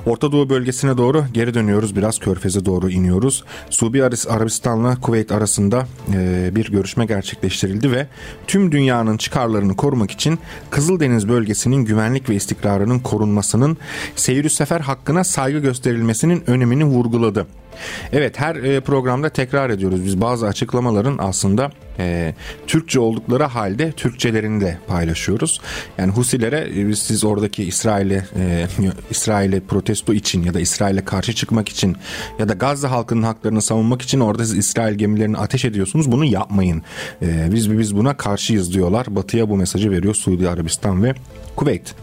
Orta 0.06 0.32
Doğu 0.32 0.50
bölgesine 0.50 0.98
doğru 0.98 1.26
geri 1.34 1.54
dönüyoruz. 1.54 1.96
Biraz 1.96 2.20
körfeze 2.20 2.66
doğru 2.66 2.90
iniyoruz. 2.90 3.44
Suudi 3.70 4.04
Arabistan'la 4.30 5.02
Kuveyt 5.02 5.32
arasında 5.32 5.88
e, 6.14 6.50
bir 6.56 6.72
görüşme 6.72 7.06
gerçekleştirildi 7.06 7.92
ve 7.92 8.08
tüm 8.48 8.72
dünyanın 8.72 9.18
çıkarlarını 9.18 9.76
korumak 9.76 10.12
için 10.12 10.40
Kızıldeniz 10.70 11.30
bölgesinin 11.30 11.86
güvenlik 11.86 12.30
ve 12.30 12.36
istikrarının 12.36 13.00
korunmasının 13.00 13.78
seyir 14.16 14.50
sefer 14.50 14.80
hakkına 14.80 15.24
saygı 15.24 15.60
gösterilmesinin 15.60 16.44
önemini 16.48 16.86
vurguladı. 16.86 17.48
Evet 18.12 18.40
her 18.40 18.56
e, 18.56 18.80
programda 18.80 19.30
tekrar 19.30 19.70
ediyoruz. 19.70 20.06
Biz 20.06 20.22
bazı 20.22 20.48
açıklamaların 20.48 21.18
aslında 21.20 21.72
e, 22.00 22.34
Türkçe 22.68 23.00
oldukları 23.00 23.44
halde 23.44 23.92
Türkçelerini 23.92 24.62
de 24.62 24.78
paylaşıyoruz. 24.88 25.62
Yani 25.98 26.12
Husilere 26.12 26.90
e, 26.92 26.96
siz 26.96 27.24
oradaki 27.24 27.64
İsrail'e 27.64 28.26
e, 28.36 28.68
İsrail'e 29.10 29.60
protesto 29.60 30.14
için 30.14 30.44
ya 30.44 30.54
da 30.54 30.60
İsrail'e 30.60 31.06
karşı 31.06 31.34
çıkmak 31.34 31.70
için 31.70 31.96
ya 32.40 32.50
da 32.50 32.54
Gazze 32.54 32.88
halkının 32.88 33.24
haklarını 33.24 33.62
savunmak 33.62 34.02
için 34.02 34.20
orada 34.20 34.46
siz 34.46 34.58
İsrail 34.58 34.96
gemilerini 34.96 35.38
ateş 35.38 35.66
ediyorsunuz. 35.66 36.12
Bunu 36.12 36.26
yapmayın. 36.26 36.84
E, 37.22 37.50
biz 37.52 37.78
biz 37.80 37.96
buna 37.96 38.18
karşıyız 38.18 38.74
diyorlar. 38.74 39.06
Batı'ya 39.10 39.50
bu 39.50 39.58
mesajı 39.58 39.92
veriyor 39.92 40.16
Suudi 40.16 40.50
Arabistan 40.50 41.04
ve 41.04 41.14
Kuveyt. 41.56 41.96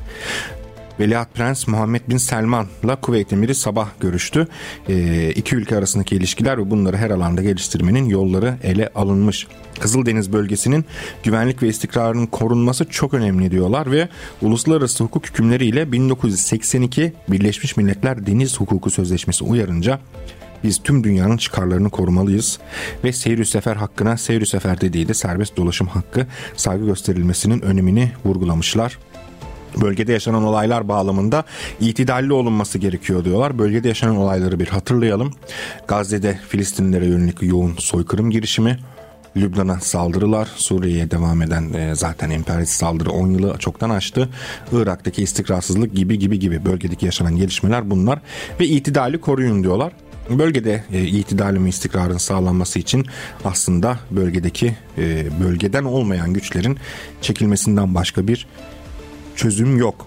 Veliaht 1.01 1.35
Prens 1.35 1.69
Muhammed 1.69 2.01
Bin 2.09 2.17
Selman'la 2.17 2.97
Kuveyt 2.97 3.33
Emiri 3.33 3.55
sabah 3.55 3.89
görüştü. 4.01 4.49
E, 4.89 5.31
iki 5.31 5.57
ülke 5.57 5.77
arasındaki 5.77 6.17
ilişkiler 6.17 6.59
ve 6.59 6.71
bunları 6.71 6.97
her 6.97 7.11
alanda 7.11 7.43
geliştirmenin 7.43 8.05
yolları 8.05 8.55
ele 8.63 8.91
alınmış. 8.95 9.47
Kızıldeniz 9.81 10.33
bölgesinin 10.33 10.85
güvenlik 11.23 11.63
ve 11.63 11.69
istikrarının 11.69 12.27
korunması 12.27 12.85
çok 12.85 13.15
önemli 13.15 13.51
diyorlar 13.51 13.91
ve 13.91 14.09
uluslararası 14.43 15.05
hukuk 15.05 15.27
hükümleriyle 15.27 15.93
1982 15.93 17.13
Birleşmiş 17.29 17.77
Milletler 17.77 18.27
Deniz 18.27 18.61
Hukuku 18.61 18.91
Sözleşmesi 18.91 19.45
uyarınca 19.45 20.01
biz 20.65 20.83
tüm 20.83 21.05
dünyanın 21.05 21.37
çıkarlarını 21.37 21.91
korumalıyız 21.91 22.59
ve 23.05 23.13
seyir 23.13 23.45
sefer 23.45 23.77
hakkına 23.77 24.17
seyir 24.17 24.47
sefer 24.47 24.81
dediği 24.81 25.09
de 25.09 25.15
serbest 25.15 25.57
dolaşım 25.57 25.87
hakkı 25.87 26.27
saygı 26.57 26.87
gösterilmesinin 26.87 27.63
önemini 27.63 28.13
vurgulamışlar 28.25 28.99
bölgede 29.81 30.13
yaşanan 30.13 30.45
olaylar 30.45 30.89
bağlamında 30.89 31.45
itidalli 31.81 32.33
olunması 32.33 32.79
gerekiyor 32.79 33.25
diyorlar. 33.25 33.59
Bölgede 33.59 33.89
yaşanan 33.89 34.17
olayları 34.17 34.61
bir 34.61 34.69
hatırlayalım. 34.69 35.33
Gazze'de 35.89 36.39
Filistinlilere 36.49 37.07
yönelik 37.07 37.43
yoğun 37.43 37.75
soykırım 37.79 38.31
girişimi, 38.31 38.79
Lübnan'a 39.37 39.81
saldırılar, 39.81 40.49
Suriye'ye 40.57 41.11
devam 41.11 41.43
eden 41.43 41.73
e, 41.73 41.95
zaten 41.95 42.31
emperyalist 42.31 42.73
saldırı 42.73 43.11
10 43.11 43.31
yılı 43.31 43.59
çoktan 43.59 43.91
aştı. 43.91 44.29
Irak'taki 44.73 45.23
istikrarsızlık 45.23 45.95
gibi 45.95 46.19
gibi 46.19 46.39
gibi 46.39 46.65
bölgedeki 46.65 47.07
yaşanan 47.07 47.37
gelişmeler 47.37 47.91
bunlar 47.91 48.19
ve 48.61 48.67
itidali 48.67 49.21
koruyun 49.21 49.63
diyorlar. 49.63 49.93
Bölgede 50.31 50.85
e, 50.93 51.03
itidalin 51.03 51.65
ve 51.65 51.69
istikrarın 51.69 52.19
sağlanması 52.19 52.79
için 52.79 53.07
aslında 53.45 53.99
bölgedeki 54.11 54.77
e, 54.99 55.27
bölgeden 55.45 55.85
olmayan 55.85 56.33
güçlerin 56.33 56.79
çekilmesinden 57.21 57.95
başka 57.95 58.29
bir 58.29 58.47
çözüm 59.37 59.77
yok. 59.79 60.07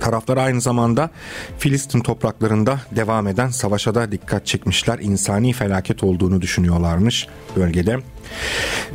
Taraflar 0.00 0.36
aynı 0.36 0.60
zamanda 0.60 1.10
Filistin 1.58 2.00
topraklarında 2.00 2.80
devam 2.96 3.26
eden 3.26 3.48
savaşa 3.48 3.94
da 3.94 4.12
dikkat 4.12 4.46
çekmişler. 4.46 4.98
İnsani 4.98 5.52
felaket 5.52 6.04
olduğunu 6.04 6.42
düşünüyorlarmış 6.42 7.26
bölgede. 7.56 7.98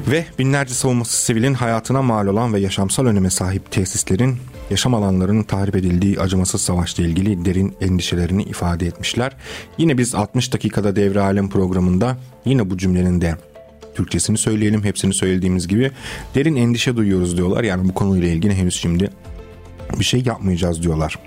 Ve 0.08 0.26
binlerce 0.40 0.74
savunması 0.74 1.24
sivilin 1.24 1.54
hayatına 1.54 2.02
mal 2.02 2.28
olan 2.28 2.54
ve 2.54 2.60
yaşamsal 2.60 3.06
öneme 3.06 3.30
sahip 3.30 3.72
tesislerin 3.72 4.38
yaşam 4.70 4.94
alanlarının 4.94 5.44
tahrip 5.44 5.76
edildiği 5.76 6.20
acımasız 6.20 6.62
savaşla 6.62 7.04
ilgili 7.04 7.46
derin 7.46 7.76
endişelerini 7.82 8.44
ifade 8.44 8.88
etmişler. 8.88 9.36
Yine 9.78 9.98
biz 9.98 10.16
60 10.16 10.54
dakikada 10.54 10.96
devre 10.96 11.22
alem 11.22 11.50
programında 11.50 12.18
yine 12.46 12.70
bu 12.70 12.78
cümlenin 12.78 13.22
de 13.22 13.36
Türkçesini 13.96 14.38
söyleyelim 14.38 14.84
hepsini 14.84 15.14
söylediğimiz 15.14 15.68
gibi 15.68 15.92
derin 16.36 16.56
endişe 16.56 16.96
duyuyoruz 16.96 17.38
diyorlar. 17.38 17.64
Yani 17.64 17.90
bu 17.90 17.94
konuyla 17.94 18.28
ilgili 18.28 18.56
henüz 18.56 18.76
şimdi 18.76 19.10
bir 20.00 20.04
şey 20.04 20.24
yapmayacağız 20.26 20.84
diyorlar. 20.84 21.20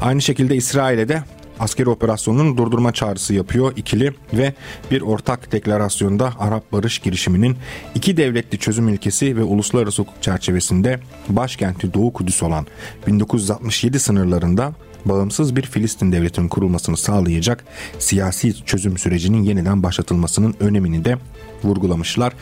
Aynı 0.00 0.22
şekilde 0.22 0.56
İsrail'e 0.56 1.08
de 1.08 1.22
askeri 1.60 1.88
operasyonun 1.88 2.56
durdurma 2.56 2.92
çağrısı 2.92 3.34
yapıyor 3.34 3.72
ikili 3.76 4.14
ve 4.32 4.54
bir 4.90 5.00
ortak 5.00 5.52
deklarasyonda 5.52 6.32
Arap 6.38 6.72
barış 6.72 6.98
girişiminin 6.98 7.56
iki 7.94 8.16
devletli 8.16 8.58
çözüm 8.58 8.88
ilkesi 8.88 9.36
ve 9.36 9.42
uluslararası 9.42 10.02
hukuk 10.02 10.22
çerçevesinde 10.22 11.00
başkenti 11.28 11.94
Doğu 11.94 12.12
Kudüs 12.12 12.42
olan 12.42 12.66
1967 13.06 14.00
sınırlarında 14.00 14.72
bağımsız 15.04 15.56
bir 15.56 15.62
Filistin 15.62 16.12
devletinin 16.12 16.48
kurulmasını 16.48 16.96
sağlayacak 16.96 17.64
siyasi 17.98 18.64
çözüm 18.64 18.98
sürecinin 18.98 19.42
yeniden 19.42 19.82
başlatılmasının 19.82 20.54
önemini 20.60 21.04
de 21.04 21.18
vurgulamışlar. 21.64 22.32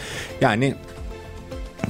Yani 0.41 0.75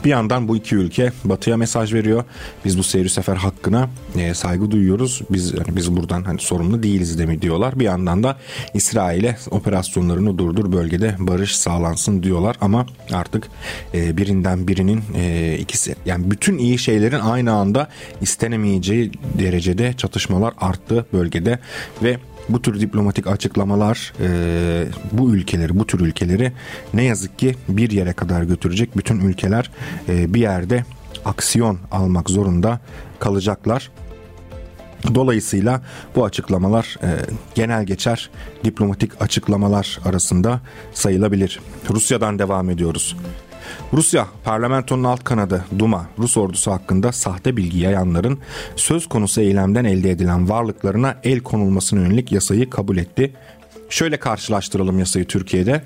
bir 0.05 0.11
yandan 0.11 0.49
bu 0.49 0.57
iki 0.57 0.77
ülke 0.77 1.13
Batı'ya 1.25 1.57
mesaj 1.57 1.95
veriyor. 1.95 2.25
Biz 2.65 2.79
bu 2.79 2.83
seyir 2.83 3.09
sefer 3.09 3.37
hakkına 3.37 3.89
e, 4.19 4.35
saygı 4.35 4.71
duyuyoruz. 4.71 5.21
Biz 5.31 5.55
yani 5.55 5.77
biz 5.77 5.97
buradan 5.97 6.23
hani 6.23 6.41
sorumlu 6.41 6.83
değiliz 6.83 7.19
de 7.19 7.27
mi 7.27 7.43
diyorlar. 7.43 7.81
Bir 7.81 7.85
yandan 7.85 8.23
da 8.23 8.39
İsrail'e 8.75 9.37
operasyonlarını 9.51 10.39
durdur 10.39 10.73
bölgede 10.73 11.17
barış 11.19 11.57
sağlansın 11.57 12.23
diyorlar 12.23 12.57
ama 12.61 12.87
artık 13.13 13.49
e, 13.95 14.17
birinden 14.17 14.69
birinin 14.69 15.03
e, 15.17 15.57
ikisi 15.61 15.97
yani 16.07 16.31
bütün 16.31 16.59
iyi 16.59 16.79
şeylerin 16.79 17.21
aynı 17.21 17.53
anda 17.53 17.89
istenemeyeceği 18.21 19.13
derecede 19.39 19.93
çatışmalar 19.93 20.55
arttı 20.61 21.07
bölgede 21.13 21.59
ve 22.03 22.19
bu 22.49 22.63
tür 22.63 22.81
diplomatik 22.81 23.27
açıklamalar 23.27 24.13
e, 24.21 24.87
bu 25.13 25.35
ülkeleri, 25.35 25.79
bu 25.79 25.87
tür 25.87 26.01
ülkeleri 26.01 26.53
ne 26.95 27.05
yazık 27.05 27.39
ki 27.39 27.57
bir 27.69 27.91
yere 27.91 28.13
kadar 28.13 28.43
götürecek. 28.43 28.97
Bütün 28.97 29.21
ülkeler 29.21 29.71
e, 30.09 30.35
bir 30.35 30.41
yerde 30.41 30.85
aksiyon 31.25 31.79
almak 31.91 32.31
zorunda 32.31 32.81
kalacaklar. 33.19 33.91
Dolayısıyla 35.15 35.83
bu 36.17 36.25
açıklamalar 36.25 36.97
e, 37.03 37.09
genel 37.55 37.85
geçer 37.85 38.31
diplomatik 38.65 39.23
açıklamalar 39.23 39.99
arasında 40.05 40.61
sayılabilir. 40.93 41.61
Rusya'dan 41.91 42.39
devam 42.39 42.71
ediyoruz. 42.71 43.17
Rusya 43.93 44.27
parlamentonun 44.45 45.05
alt 45.05 45.25
kanadı 45.25 45.65
Duma 45.79 46.07
Rus 46.19 46.37
ordusu 46.37 46.73
hakkında 46.73 47.13
sahte 47.13 47.57
bilgi 47.57 47.79
yayanların 47.79 48.39
söz 48.77 49.09
konusu 49.09 49.41
eylemden 49.41 49.85
elde 49.85 50.11
edilen 50.11 50.49
varlıklarına 50.49 51.17
el 51.25 51.41
konulmasına 51.41 52.01
yönelik 52.01 52.33
yasayı 52.33 52.71
kabul 52.71 52.97
etti. 52.97 53.33
Şöyle 53.89 54.17
karşılaştıralım 54.17 54.99
yasayı 54.99 55.25
Türkiye'de. 55.25 55.83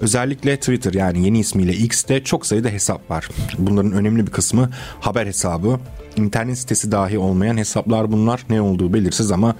Özellikle 0.00 0.56
Twitter 0.56 0.94
yani 0.94 1.24
yeni 1.24 1.38
ismiyle 1.38 1.72
X'te 1.72 2.24
çok 2.24 2.46
sayıda 2.46 2.68
hesap 2.68 3.10
var. 3.10 3.28
Bunların 3.58 3.92
önemli 3.92 4.26
bir 4.26 4.32
kısmı 4.32 4.70
haber 5.00 5.26
hesabı. 5.26 5.80
İnternet 6.16 6.58
sitesi 6.58 6.92
dahi 6.92 7.18
olmayan 7.18 7.56
hesaplar 7.56 8.12
bunlar. 8.12 8.44
Ne 8.50 8.60
olduğu 8.60 8.92
belirsiz 8.92 9.32
ama 9.32 9.56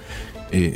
e, 0.53 0.73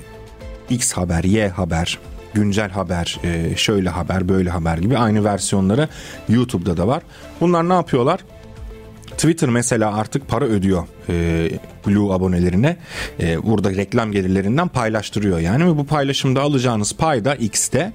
X 0.71 0.93
haber, 0.93 1.25
Y 1.25 1.49
haber, 1.49 1.99
güncel 2.35 2.71
haber, 2.71 3.19
e, 3.25 3.57
şöyle 3.57 3.91
haber, 3.91 4.29
böyle 4.29 4.51
haber 4.51 4.79
gibi 4.79 4.99
aynı 4.99 5.25
versiyonları 5.25 5.89
YouTube'da 6.29 6.77
da 6.77 6.87
var. 6.87 7.03
Bunlar 7.41 7.69
ne 7.69 7.73
yapıyorlar? 7.73 8.21
Twitter 9.11 9.49
mesela 9.49 9.97
artık 9.97 10.29
para 10.29 10.45
ödüyor 10.45 10.85
e, 11.09 11.49
Blue 11.87 12.13
abonelerine. 12.13 12.77
E, 13.21 13.43
burada 13.43 13.71
reklam 13.71 14.13
gelirlerinden 14.13 14.69
paylaştırıyor 14.69 15.39
yani 15.39 15.67
ve 15.67 15.77
bu 15.77 15.87
paylaşımda 15.87 16.41
alacağınız 16.41 16.97
pay 16.97 17.25
da 17.25 17.35
X'te 17.35 17.93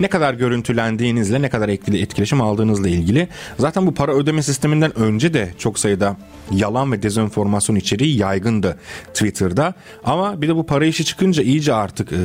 ne 0.00 0.08
kadar 0.08 0.34
görüntülendiğinizle 0.34 1.42
ne 1.42 1.48
kadar 1.48 1.68
etkileşim 1.68 2.40
aldığınızla 2.40 2.88
ilgili. 2.88 3.28
Zaten 3.58 3.86
bu 3.86 3.94
para 3.94 4.14
ödeme 4.14 4.42
sisteminden 4.42 4.98
önce 4.98 5.34
de 5.34 5.50
çok 5.58 5.78
sayıda 5.78 6.16
yalan 6.50 6.92
ve 6.92 7.02
dezenformasyon 7.02 7.76
içeriği 7.76 8.18
yaygındı 8.18 8.78
Twitter'da. 9.14 9.74
Ama 10.04 10.42
bir 10.42 10.48
de 10.48 10.56
bu 10.56 10.66
para 10.66 10.84
işi 10.84 11.04
çıkınca 11.04 11.42
iyice 11.42 11.74
artık 11.74 12.12
e, 12.12 12.16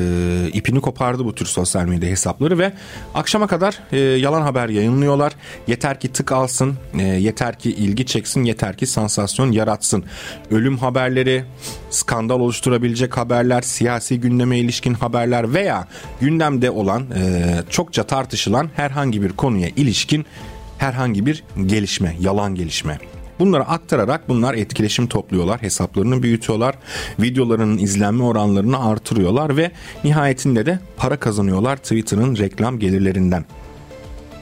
ipini 0.52 0.80
kopardı 0.80 1.24
bu 1.24 1.34
tür 1.34 1.46
sosyal 1.46 1.84
medya 1.84 2.10
hesapları 2.10 2.58
ve 2.58 2.72
akşama 3.14 3.46
kadar 3.46 3.78
e, 3.92 3.98
yalan 3.98 4.42
haber 4.42 4.68
yayınlıyorlar. 4.68 5.32
Yeter 5.66 6.00
ki 6.00 6.12
tık 6.12 6.32
alsın, 6.32 6.74
e, 6.98 7.02
yeter 7.02 7.58
ki 7.58 7.70
ilgi 7.70 8.06
çeksin, 8.06 8.44
yeter 8.44 8.76
ki 8.76 8.86
sansasyon 8.86 9.52
yaratsın. 9.52 10.04
Ölüm 10.50 10.78
haberleri, 10.78 11.44
skandal 11.90 12.40
oluşturabilecek 12.40 13.16
haberler, 13.16 13.62
siyasi 13.62 14.20
gündeme 14.20 14.58
ilişkin 14.58 14.94
haberler 14.94 15.54
veya 15.54 15.88
gündemde 16.20 16.70
olan 16.70 17.02
e, 17.10 17.61
çokça 17.70 18.02
tartışılan 18.02 18.70
herhangi 18.76 19.22
bir 19.22 19.32
konuya 19.32 19.68
ilişkin 19.68 20.26
herhangi 20.78 21.26
bir 21.26 21.44
gelişme, 21.66 22.16
yalan 22.20 22.54
gelişme. 22.54 22.98
Bunları 23.38 23.64
aktararak 23.64 24.28
bunlar 24.28 24.54
etkileşim 24.54 25.06
topluyorlar, 25.06 25.62
hesaplarını 25.62 26.22
büyütüyorlar, 26.22 26.74
videolarının 27.20 27.78
izlenme 27.78 28.24
oranlarını 28.24 28.86
artırıyorlar 28.86 29.56
ve 29.56 29.70
nihayetinde 30.04 30.66
de 30.66 30.78
para 30.96 31.16
kazanıyorlar 31.16 31.76
Twitter'ın 31.76 32.36
reklam 32.36 32.78
gelirlerinden. 32.78 33.44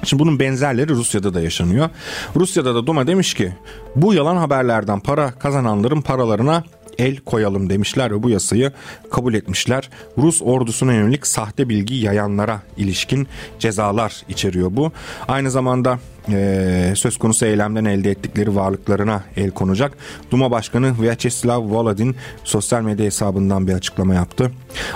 Şimdi 0.05 0.23
bunun 0.23 0.39
benzerleri 0.39 0.89
Rusya'da 0.89 1.35
da 1.35 1.41
yaşanıyor. 1.41 1.89
Rusya'da 2.37 2.75
da 2.75 2.87
Duma 2.87 3.07
demiş 3.07 3.35
ki 3.35 3.53
bu 3.97 4.15
yalan 4.15 4.37
haberlerden 4.37 5.01
para 5.01 5.31
kazananların 5.31 6.01
paralarına 6.01 6.65
el 7.01 7.17
koyalım 7.17 7.71
demişler 7.71 8.11
ve 8.11 8.23
bu 8.23 8.31
yasayı 8.31 8.73
kabul 9.11 9.35
etmişler. 9.35 9.91
Rus 10.19 10.43
ordusuna 10.43 10.93
yönelik 10.93 11.27
sahte 11.27 11.69
bilgi 11.69 11.95
yayanlara 11.95 12.63
ilişkin 12.77 13.29
cezalar 13.59 14.23
içeriyor 14.29 14.69
bu. 14.73 14.93
Aynı 15.29 15.51
zamanda 15.51 15.99
e, 16.33 16.93
söz 16.97 17.17
konusu 17.17 17.47
eylemden 17.47 17.85
elde 17.85 18.11
ettikleri 18.11 18.57
varlıklarına 18.57 19.25
el 19.37 19.51
konacak. 19.51 19.93
Duma 20.31 20.51
Başkanı 20.51 21.03
Vyacheslav 21.03 21.71
Volodin 21.71 22.17
sosyal 22.45 22.83
medya 22.83 23.07
hesabından 23.07 23.67
bir 23.67 23.73
açıklama 23.73 24.15
yaptı. 24.15 24.51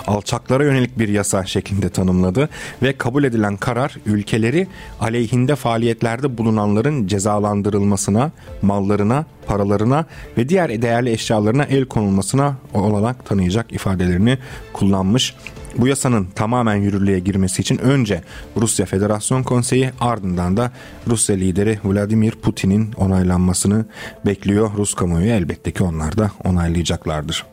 Alçaklara 0.07 0.65
yönelik 0.65 0.99
bir 0.99 1.09
yasa 1.09 1.47
şeklinde 1.47 1.89
tanımladı 1.89 2.49
ve 2.83 2.93
kabul 2.93 3.25
edilen 3.25 3.57
karar 3.57 3.97
ülkeleri 4.07 4.67
aleyhinde 5.01 5.57
faaliyetlerde 5.57 6.39
bulunanların 6.39 7.07
cezalandırılmasına, 7.07 8.31
mallarına, 8.63 9.25
paralarına 9.47 10.05
ve 10.39 10.49
diğer 10.49 10.83
değerli 10.83 11.11
eşyalarına 11.11 11.65
el 11.65 11.85
konulmasına 11.85 12.55
olanak 12.75 13.27
tanıyacak 13.27 13.73
ifadelerini 13.73 14.39
kullanmış. 14.73 15.35
Bu 15.79 15.89
yasanın 15.89 16.27
tamamen 16.35 16.77
yürürlüğe 16.77 17.19
girmesi 17.19 17.63
için 17.63 17.79
önce 17.79 18.23
Rusya 18.57 18.87
Federasyon 18.87 19.43
Konseyi 19.43 19.91
ardından 20.01 20.57
da 20.57 20.73
Rusya 21.09 21.37
lideri 21.37 21.79
Vladimir 21.85 22.31
Putin'in 22.31 22.93
onaylanmasını 22.93 23.87
bekliyor. 24.27 24.71
Rus 24.77 24.95
kamuoyu 24.95 25.27
elbette 25.27 25.71
ki 25.71 25.83
onlar 25.83 26.19
da 26.19 26.31
onaylayacaklardır. 26.45 27.45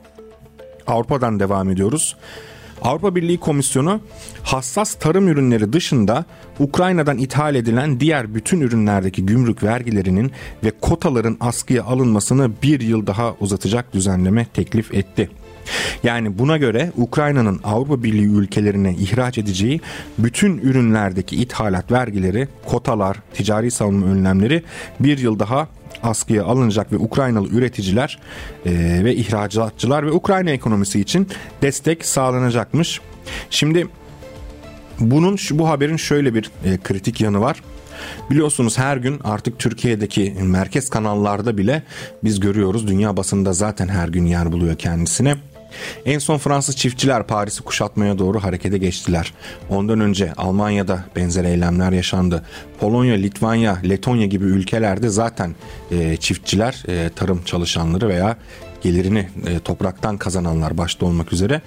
Avrupa'dan 0.87 1.39
devam 1.39 1.69
ediyoruz. 1.69 2.15
Avrupa 2.81 3.15
Birliği 3.15 3.39
Komisyonu 3.39 4.01
hassas 4.43 4.93
tarım 4.93 5.27
ürünleri 5.27 5.73
dışında 5.73 6.25
Ukrayna'dan 6.59 7.17
ithal 7.17 7.55
edilen 7.55 7.99
diğer 7.99 8.35
bütün 8.35 8.61
ürünlerdeki 8.61 9.25
gümrük 9.25 9.63
vergilerinin 9.63 10.31
ve 10.63 10.71
kotaların 10.81 11.37
askıya 11.39 11.83
alınmasını 11.83 12.51
bir 12.63 12.79
yıl 12.81 13.07
daha 13.07 13.33
uzatacak 13.39 13.93
düzenleme 13.93 14.45
teklif 14.45 14.93
etti. 14.93 15.29
Yani 16.03 16.39
buna 16.39 16.57
göre 16.57 16.91
Ukrayna'nın 16.97 17.59
Avrupa 17.63 18.03
Birliği 18.03 18.27
ülkelerine 18.27 18.93
ihraç 18.93 19.37
edeceği 19.37 19.81
bütün 20.17 20.57
ürünlerdeki 20.57 21.35
ithalat 21.35 21.91
vergileri, 21.91 22.47
kotalar, 22.65 23.17
ticari 23.33 23.71
savunma 23.71 24.05
önlemleri 24.07 24.63
bir 24.99 25.17
yıl 25.17 25.39
daha 25.39 25.67
askıya 26.03 26.45
alınacak 26.45 26.91
ve 26.91 26.97
Ukraynalı 26.97 27.47
üreticiler 27.47 28.19
e, 28.65 28.71
ve 29.03 29.15
ihracatçılar 29.15 30.05
ve 30.05 30.11
Ukrayna 30.11 30.49
ekonomisi 30.49 30.99
için 30.99 31.27
destek 31.61 32.05
sağlanacakmış. 32.05 33.01
Şimdi 33.49 33.87
bunun 34.99 35.37
bu 35.51 35.69
haberin 35.69 35.97
şöyle 35.97 36.33
bir 36.33 36.51
e, 36.65 36.77
kritik 36.77 37.21
yanı 37.21 37.41
var. 37.41 37.61
Biliyorsunuz 38.29 38.77
her 38.77 38.97
gün 38.97 39.19
artık 39.23 39.59
Türkiye'deki 39.59 40.35
merkez 40.41 40.89
kanallarda 40.89 41.57
bile 41.57 41.83
biz 42.23 42.39
görüyoruz. 42.39 42.87
Dünya 42.87 43.17
basında 43.17 43.53
zaten 43.53 43.87
her 43.87 44.07
gün 44.07 44.25
yer 44.25 44.51
buluyor 44.51 44.75
kendisine. 44.75 45.35
En 46.05 46.19
son 46.19 46.37
Fransız 46.37 46.75
çiftçiler 46.75 47.27
Paris'i 47.27 47.63
kuşatmaya 47.63 48.19
doğru 48.19 48.43
harekete 48.43 48.77
geçtiler. 48.77 49.33
Ondan 49.69 49.99
önce 49.99 50.33
Almanya'da 50.33 51.03
benzer 51.15 51.43
eylemler 51.43 51.91
yaşandı. 51.91 52.45
Polonya, 52.79 53.15
Litvanya, 53.15 53.77
Letonya 53.89 54.25
gibi 54.25 54.45
ülkelerde 54.45 55.09
zaten 55.09 55.55
e, 55.91 56.17
çiftçiler, 56.17 56.83
e, 56.87 57.09
tarım 57.09 57.41
çalışanları 57.45 58.09
veya 58.09 58.37
gelirini 58.81 59.29
e, 59.47 59.59
topraktan 59.59 60.17
kazananlar 60.17 60.77
başta 60.77 61.05
olmak 61.05 61.33
üzere 61.33 61.61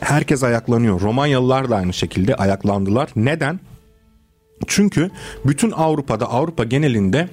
herkes 0.00 0.42
ayaklanıyor. 0.42 1.00
Romanyalılar 1.00 1.70
da 1.70 1.76
aynı 1.76 1.92
şekilde 1.92 2.34
ayaklandılar. 2.34 3.10
Neden? 3.16 3.60
Çünkü 4.66 5.10
bütün 5.44 5.70
Avrupa'da 5.70 6.30
Avrupa 6.30 6.64
genelinde 6.64 7.28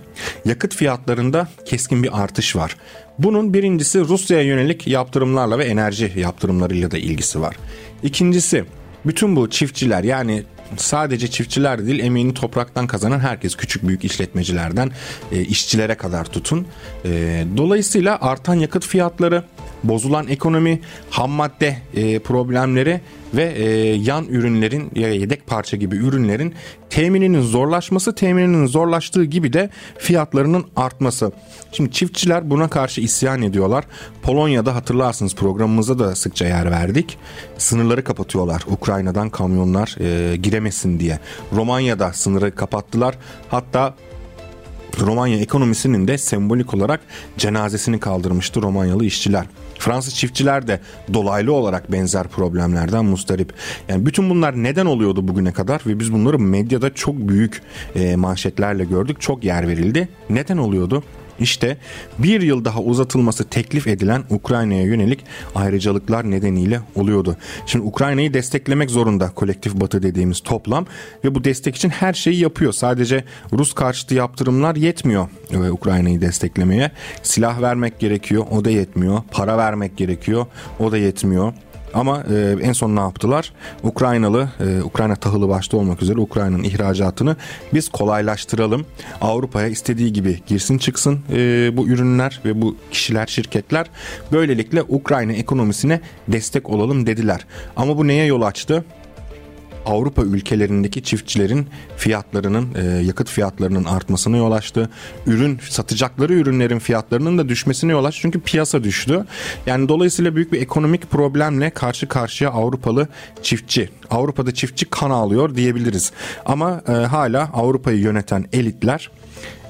yakıt 0.45 0.75
fiyatlarında 0.75 1.47
keskin 1.65 2.03
bir 2.03 2.21
artış 2.23 2.55
var. 2.55 2.77
Bunun 3.19 3.53
birincisi 3.53 3.99
Rusya'ya 3.99 4.43
yönelik 4.43 4.87
yaptırımlarla 4.87 5.59
ve 5.59 5.65
enerji 5.65 6.13
yaptırımlarıyla 6.15 6.91
da 6.91 6.97
ilgisi 6.97 7.41
var. 7.41 7.55
İkincisi 8.03 8.65
bütün 9.05 9.35
bu 9.35 9.49
çiftçiler 9.49 10.03
yani 10.03 10.43
sadece 10.77 11.27
çiftçiler 11.27 11.85
değil 11.85 11.99
emeğini 11.99 12.33
topraktan 12.33 12.87
kazanan 12.87 13.19
herkes 13.19 13.55
küçük 13.55 13.87
büyük 13.87 14.05
işletmecilerden 14.05 14.91
e, 15.31 15.41
işçilere 15.41 15.95
kadar 15.95 16.25
tutun. 16.25 16.67
E, 17.05 17.43
dolayısıyla 17.57 18.17
artan 18.21 18.55
yakıt 18.55 18.85
fiyatları, 18.87 19.43
bozulan 19.83 20.27
ekonomi, 20.27 20.79
ham 21.09 21.31
madde 21.31 21.77
e, 21.95 22.19
problemleri 22.19 23.01
ve 23.33 23.43
e, 23.43 23.65
yan 23.93 24.25
ürünlerin 24.25 24.91
ya 24.95 25.13
yedek 25.13 25.47
parça 25.47 25.77
gibi 25.77 25.95
ürünlerin 25.95 26.53
temininin 26.89 27.41
zorlaşması, 27.41 28.15
temininin 28.15 28.65
zorlaştığı 28.67 29.23
gibi 29.23 29.53
de 29.53 29.69
fiyatlarının 29.97 30.65
artması. 30.75 31.31
Şimdi 31.71 31.91
çiftçiler 31.91 32.49
buna 32.49 32.67
karşı 32.67 33.01
isyan 33.01 33.41
ediyorlar. 33.41 33.83
Polonya'da 34.21 34.75
hatırlarsınız 34.75 35.35
programımızda 35.35 35.99
da 35.99 36.15
sıkça 36.15 36.45
yer 36.45 36.71
verdik. 36.71 37.17
Sınırları 37.57 38.03
kapatıyorlar. 38.03 38.63
Ukrayna'dan 38.67 39.29
kamyonlar 39.29 39.95
e, 39.99 40.35
giremesin 40.35 40.99
diye. 40.99 41.19
Romanya'da 41.53 42.13
sınırı 42.13 42.55
kapattılar. 42.55 43.15
Hatta 43.49 43.95
Romanya 44.99 45.37
ekonomisinin 45.39 46.07
de 46.07 46.17
sembolik 46.17 46.73
olarak 46.73 46.99
cenazesini 47.37 47.99
kaldırmıştı 47.99 48.61
Romanyalı 48.61 49.05
işçiler. 49.05 49.45
Fransız 49.83 50.15
çiftçiler 50.15 50.67
de 50.67 50.79
dolaylı 51.13 51.53
olarak 51.53 51.91
benzer 51.91 52.27
problemlerden 52.27 53.05
mustarip. 53.05 53.53
Yani 53.87 54.05
bütün 54.05 54.29
bunlar 54.29 54.63
neden 54.63 54.85
oluyordu 54.85 55.27
bugüne 55.27 55.51
kadar 55.51 55.81
ve 55.87 55.99
biz 55.99 56.13
bunları 56.13 56.39
medyada 56.39 56.93
çok 56.93 57.15
büyük 57.15 57.61
e, 57.95 58.15
manşetlerle 58.15 58.85
gördük. 58.85 59.21
Çok 59.21 59.43
yer 59.43 59.67
verildi. 59.67 60.09
Neden 60.29 60.57
oluyordu? 60.57 61.03
İşte 61.39 61.77
bir 62.19 62.41
yıl 62.41 62.65
daha 62.65 62.79
uzatılması 62.79 63.43
teklif 63.43 63.87
edilen 63.87 64.23
Ukrayna'ya 64.29 64.83
yönelik 64.83 65.19
ayrıcalıklar 65.55 66.31
nedeniyle 66.31 66.81
oluyordu. 66.95 67.37
Şimdi 67.65 67.85
Ukrayna'yı 67.85 68.33
desteklemek 68.33 68.91
zorunda 68.91 69.29
kolektif 69.29 69.73
batı 69.73 70.03
dediğimiz 70.03 70.39
toplam 70.39 70.85
ve 71.23 71.35
bu 71.35 71.43
destek 71.43 71.75
için 71.75 71.89
her 71.89 72.13
şeyi 72.13 72.39
yapıyor. 72.39 72.73
Sadece 72.73 73.23
Rus 73.53 73.73
karşıtı 73.73 74.15
yaptırımlar 74.15 74.75
yetmiyor 74.75 75.27
e, 75.51 75.71
Ukrayna'yı 75.71 76.21
desteklemeye. 76.21 76.91
Silah 77.23 77.61
vermek 77.61 77.99
gerekiyor 77.99 78.45
o 78.51 78.65
da 78.65 78.69
yetmiyor. 78.69 79.21
Para 79.31 79.57
vermek 79.57 79.97
gerekiyor 79.97 80.45
o 80.79 80.91
da 80.91 80.97
yetmiyor. 80.97 81.53
Ama 81.93 82.23
e, 82.33 82.55
en 82.61 82.73
son 82.73 82.95
ne 82.95 82.99
yaptılar? 82.99 83.53
Ukraynalı, 83.83 84.49
e, 84.59 84.83
Ukrayna 84.83 85.15
tahılı 85.15 85.49
başta 85.49 85.77
olmak 85.77 86.01
üzere 86.01 86.19
Ukrayna'nın 86.19 86.63
ihracatını 86.63 87.35
biz 87.73 87.89
kolaylaştıralım. 87.89 88.85
Avrupa'ya 89.21 89.67
istediği 89.67 90.13
gibi 90.13 90.39
girsin 90.47 90.77
çıksın 90.77 91.19
e, 91.31 91.37
bu 91.77 91.87
ürünler 91.87 92.41
ve 92.45 92.61
bu 92.61 92.77
kişiler, 92.91 93.27
şirketler. 93.27 93.87
Böylelikle 94.31 94.83
Ukrayna 94.83 95.33
ekonomisine 95.33 96.01
destek 96.27 96.69
olalım 96.69 97.05
dediler. 97.05 97.45
Ama 97.75 97.97
bu 97.97 98.07
neye 98.07 98.25
yol 98.25 98.41
açtı? 98.41 98.83
Avrupa 99.85 100.23
ülkelerindeki 100.23 101.03
çiftçilerin 101.03 101.67
fiyatlarının 101.97 102.67
e, 102.75 103.03
yakıt 103.05 103.29
fiyatlarının 103.29 103.83
artmasına 103.83 104.37
yol 104.37 104.51
açtı. 104.51 104.89
Ürün 105.25 105.59
satacakları 105.69 106.33
ürünlerin 106.33 106.79
fiyatlarının 106.79 107.37
da 107.37 107.49
düşmesine 107.49 107.91
yol 107.91 108.05
açtı. 108.05 108.21
Çünkü 108.21 108.39
piyasa 108.41 108.83
düştü. 108.83 109.25
Yani 109.65 109.89
dolayısıyla 109.89 110.35
büyük 110.35 110.53
bir 110.53 110.61
ekonomik 110.61 111.11
problemle 111.11 111.69
karşı 111.69 112.07
karşıya 112.07 112.49
Avrupalı 112.49 113.07
çiftçi. 113.41 113.89
Avrupa'da 114.11 114.53
çiftçi 114.53 114.85
kan 114.85 115.09
ağlıyor 115.09 115.55
diyebiliriz. 115.55 116.11
Ama 116.45 116.81
e, 116.87 116.91
hala 116.91 117.49
Avrupa'yı 117.53 117.99
yöneten 117.99 118.45
elitler 118.53 119.09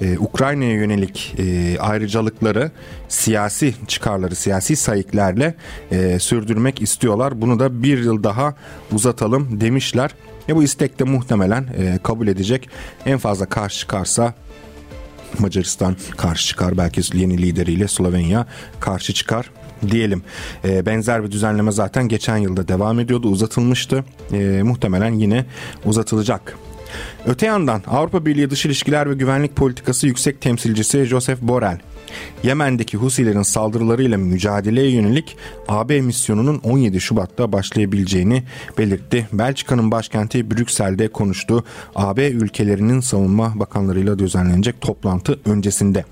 e, 0.02 0.18
Ukrayna'ya 0.18 0.72
yönelik 0.72 1.36
e, 1.38 1.78
ayrıcalıkları 1.80 2.72
siyasi 3.08 3.74
çıkarları, 3.88 4.36
siyasi 4.36 4.76
sayıklarla 4.76 5.54
e, 5.92 6.20
sürdürmek 6.20 6.82
istiyorlar. 6.82 7.42
Bunu 7.42 7.60
da 7.60 7.84
bir 7.84 8.04
yıl 8.04 8.24
daha 8.24 8.56
uzatalım 8.92 9.62
demişler. 9.62 10.12
E, 10.50 10.56
bu 10.56 10.64
istek 10.64 11.00
de 11.00 11.04
muhtemelen 11.04 11.64
e, 11.78 12.00
kabul 12.04 12.28
edecek. 12.28 12.70
En 13.06 13.18
fazla 13.18 13.46
karşı 13.46 13.80
çıkarsa 13.80 14.34
Macaristan 15.40 15.96
karşı 16.18 16.48
çıkar. 16.48 16.78
Belki 16.78 17.18
yeni 17.18 17.42
lideriyle 17.42 17.88
Slovenya 17.88 18.48
karşı 18.80 19.14
çıkar 19.14 19.52
diyelim. 19.92 20.24
Benzer 20.64 21.24
bir 21.24 21.32
düzenleme 21.32 21.72
zaten 21.72 22.08
geçen 22.08 22.38
yılda 22.38 22.68
devam 22.68 23.00
ediyordu, 23.00 23.28
uzatılmıştı. 23.28 24.04
Muhtemelen 24.64 25.14
yine 25.14 25.46
uzatılacak. 25.86 26.58
Öte 27.26 27.46
yandan 27.46 27.84
Avrupa 27.88 28.26
Birliği 28.26 28.50
Dış 28.50 28.66
İlişkiler 28.66 29.10
ve 29.10 29.14
Güvenlik 29.14 29.56
Politikası 29.56 30.08
Yüksek 30.08 30.42
Temsilcisi 30.42 31.06
Joseph 31.06 31.42
Borrell, 31.42 31.80
Yemen'deki 32.44 32.98
Husilerin 32.98 33.42
saldırılarıyla 33.42 34.18
mücadeleye 34.18 34.92
yönelik 34.92 35.38
AB 35.68 36.02
misyonunun 36.02 36.60
17 36.64 37.02
Şubat'ta 37.02 37.52
başlayabileceğini 37.52 38.44
belirtti. 38.78 39.28
Belçika'nın 39.34 39.92
başkenti 39.92 40.52
Brüksel'de 40.52 41.08
konuştu. 41.08 41.64
AB 41.96 42.28
ülkelerinin 42.28 43.00
savunma 43.00 43.60
bakanlarıyla 43.60 44.20
düzenlenecek 44.20 44.82
toplantı 44.82 45.40
öncesinde. 45.46 46.06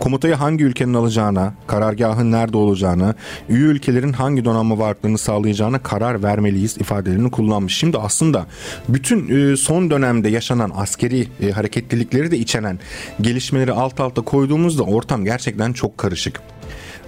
Komutayı 0.00 0.34
hangi 0.34 0.64
ülkenin 0.64 0.94
alacağına, 0.94 1.54
karargahın 1.66 2.32
nerede 2.32 2.56
olacağına, 2.56 3.14
üye 3.48 3.64
ülkelerin 3.64 4.12
hangi 4.12 4.44
donanma 4.44 4.78
varlığını 4.78 5.18
sağlayacağına 5.18 5.78
karar 5.78 6.22
vermeliyiz 6.22 6.76
ifadelerini 6.76 7.30
kullanmış. 7.30 7.76
Şimdi 7.76 7.98
aslında 7.98 8.46
bütün 8.88 9.52
e, 9.52 9.56
son 9.56 9.90
dönemde 9.90 10.28
yaşanan 10.28 10.72
askeri 10.74 11.28
e, 11.40 11.50
hareketlilikleri 11.50 12.30
de 12.30 12.38
içeren 12.38 12.78
gelişmeleri 13.20 13.72
alt 13.72 14.00
alta 14.00 14.22
koyduğumuzda 14.22 14.82
ortam 14.82 15.24
gerçekten 15.24 15.72
çok 15.72 15.98
karışık. 15.98 16.40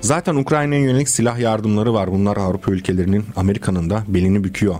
Zaten 0.02 0.34
Ukrayna'ya 0.36 0.80
yönelik 0.80 1.08
silah 1.08 1.38
yardımları 1.38 1.94
var. 1.94 2.12
Bunlar 2.12 2.36
Avrupa 2.36 2.72
ülkelerinin 2.72 3.24
Amerika'nın 3.36 3.90
da 3.90 4.04
belini 4.08 4.44
büküyor. 4.44 4.74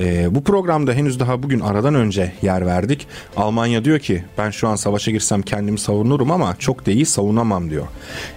E, 0.00 0.34
bu 0.34 0.44
programda 0.44 0.92
henüz 0.92 1.20
daha 1.20 1.42
bugün 1.42 1.60
aradan 1.60 1.94
önce 1.94 2.32
yer 2.42 2.66
verdik. 2.66 3.06
Almanya 3.36 3.84
diyor 3.84 3.98
ki 3.98 4.24
ben 4.38 4.50
şu 4.50 4.68
an 4.68 4.76
savaşa 4.76 5.10
girsem 5.10 5.42
kendimi 5.42 5.78
savunurum 5.78 6.30
ama 6.30 6.56
çok 6.58 6.86
da 6.86 6.90
iyi 6.90 7.06
savunamam 7.06 7.70
diyor. 7.70 7.86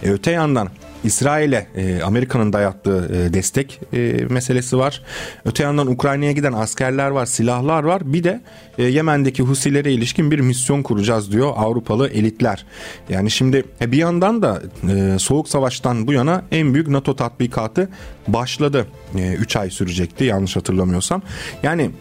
E, 0.03 0.11
öte 0.11 0.31
yandan 0.31 0.69
İsrail'e 1.03 1.67
e, 1.75 2.01
Amerika'nın 2.01 2.53
dayattığı 2.53 3.11
e, 3.15 3.33
destek 3.33 3.81
e, 3.93 4.25
meselesi 4.29 4.77
var. 4.77 5.01
Öte 5.45 5.63
yandan 5.63 5.87
Ukrayna'ya 5.87 6.31
giden 6.31 6.53
askerler 6.53 7.09
var, 7.09 7.25
silahlar 7.25 7.83
var. 7.83 8.13
Bir 8.13 8.23
de 8.23 8.41
e, 8.77 8.83
Yemen'deki 8.83 9.43
Husilere 9.43 9.91
ilişkin 9.91 10.31
bir 10.31 10.39
misyon 10.39 10.83
kuracağız 10.83 11.31
diyor 11.31 11.53
Avrupalı 11.55 12.09
elitler. 12.09 12.65
Yani 13.09 13.31
şimdi 13.31 13.63
e, 13.81 13.91
bir 13.91 13.97
yandan 13.97 14.41
da 14.41 14.61
e, 14.89 15.19
Soğuk 15.19 15.49
Savaş'tan 15.49 16.07
bu 16.07 16.13
yana 16.13 16.43
en 16.51 16.73
büyük 16.73 16.87
NATO 16.87 17.15
tatbikatı 17.15 17.89
başladı. 18.27 18.87
3 19.15 19.55
e, 19.55 19.59
ay 19.59 19.69
sürecekti 19.69 20.23
yanlış 20.23 20.55
hatırlamıyorsam. 20.55 21.21
Yani 21.63 21.91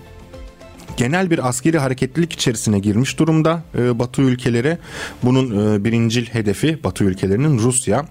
genel 0.97 1.31
bir 1.31 1.49
askeri 1.49 1.79
hareketlilik 1.79 2.33
içerisine 2.33 2.79
girmiş 2.79 3.19
durumda 3.19 3.63
e, 3.79 3.99
Batı 3.99 4.23
ülkeleri. 4.23 4.79
Bunun 5.23 5.75
e, 5.75 5.85
birincil 5.85 6.27
hedefi 6.27 6.85
Batı 6.85 7.05
ülkelerinin 7.05 7.59
Rusya. 7.59 8.07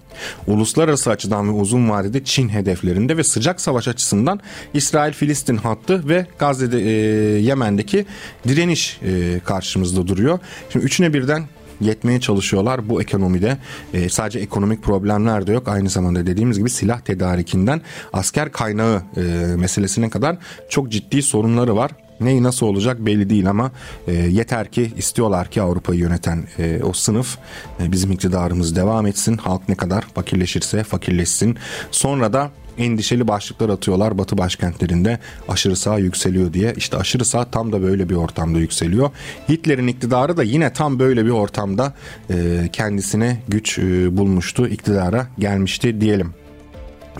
Uluslararası 0.47 1.09
açıdan 1.09 1.47
ve 1.47 1.51
uzun 1.51 1.89
vadede 1.89 2.23
Çin 2.23 2.49
hedeflerinde 2.49 3.17
ve 3.17 3.23
sıcak 3.23 3.61
savaş 3.61 3.87
açısından 3.87 4.39
İsrail-Filistin 4.73 5.57
hattı 5.57 6.09
ve 6.09 6.25
Gazze'de 6.39 6.81
e, 6.81 6.91
Yemen'deki 7.39 8.05
direniş 8.47 8.99
e, 9.03 9.39
karşımızda 9.45 10.07
duruyor. 10.07 10.39
Şimdi 10.69 10.85
üçüne 10.85 11.13
birden 11.13 11.43
yetmeye 11.81 12.19
çalışıyorlar 12.19 12.89
bu 12.89 13.01
ekonomide. 13.01 13.57
E, 13.93 14.09
sadece 14.09 14.39
ekonomik 14.39 14.83
problemler 14.83 15.47
de 15.47 15.53
yok. 15.53 15.67
Aynı 15.67 15.89
zamanda 15.89 16.25
dediğimiz 16.25 16.57
gibi 16.57 16.69
silah 16.69 16.99
tedarikinden 16.99 17.81
asker 18.13 18.51
kaynağı 18.51 19.01
e, 19.17 19.21
meselesine 19.55 20.09
kadar 20.09 20.37
çok 20.69 20.91
ciddi 20.91 21.21
sorunları 21.21 21.75
var. 21.75 21.91
Neyi 22.21 22.43
nasıl 22.43 22.65
olacak 22.65 22.99
belli 22.99 23.29
değil 23.29 23.49
ama 23.49 23.71
e, 24.07 24.13
yeter 24.13 24.71
ki 24.71 24.91
istiyorlar 24.97 25.47
ki 25.47 25.61
Avrupa'yı 25.61 25.99
yöneten 25.99 26.43
e, 26.59 26.83
o 26.83 26.93
sınıf 26.93 27.37
e, 27.83 27.91
bizim 27.91 28.11
iktidarımız 28.11 28.75
devam 28.75 29.07
etsin. 29.07 29.37
Halk 29.37 29.69
ne 29.69 29.75
kadar 29.75 30.01
fakirleşirse 30.01 30.83
fakirleşsin. 30.83 31.57
Sonra 31.91 32.33
da 32.33 32.51
endişeli 32.77 33.27
başlıklar 33.27 33.69
atıyorlar 33.69 34.17
batı 34.17 34.37
başkentlerinde 34.37 35.19
aşırı 35.47 35.75
sağ 35.75 35.97
yükseliyor 35.97 36.53
diye. 36.53 36.73
İşte 36.77 36.97
aşırı 36.97 37.25
sağ 37.25 37.45
tam 37.45 37.71
da 37.71 37.81
böyle 37.81 38.09
bir 38.09 38.15
ortamda 38.15 38.59
yükseliyor. 38.59 39.09
Hitler'in 39.49 39.87
iktidarı 39.87 40.37
da 40.37 40.43
yine 40.43 40.73
tam 40.73 40.99
böyle 40.99 41.25
bir 41.25 41.29
ortamda 41.29 41.93
e, 42.29 42.69
kendisine 42.73 43.41
güç 43.47 43.79
e, 43.79 44.17
bulmuştu, 44.17 44.67
iktidara 44.67 45.27
gelmişti 45.39 46.01
diyelim. 46.01 46.33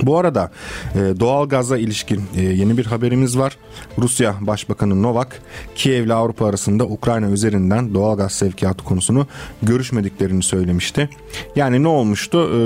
Bu 0.01 0.17
arada 0.17 0.51
e, 0.95 1.19
doğal 1.19 1.49
gaza 1.49 1.77
ilişkin 1.77 2.23
e, 2.35 2.41
yeni 2.41 2.77
bir 2.77 2.85
haberimiz 2.85 3.37
var. 3.37 3.57
Rusya 3.97 4.35
Başbakanı 4.41 5.03
Novak, 5.03 5.41
Kiev 5.75 6.05
ile 6.05 6.13
Avrupa 6.13 6.45
arasında 6.45 6.85
Ukrayna 6.85 7.29
üzerinden 7.29 7.93
doğal 7.93 8.17
gaz 8.17 8.31
sevkiyatı 8.31 8.83
konusunu 8.83 9.27
görüşmediklerini 9.63 10.43
söylemişti. 10.43 11.09
Yani 11.55 11.83
ne 11.83 11.87
olmuştu? 11.87 12.49
E, 12.53 12.59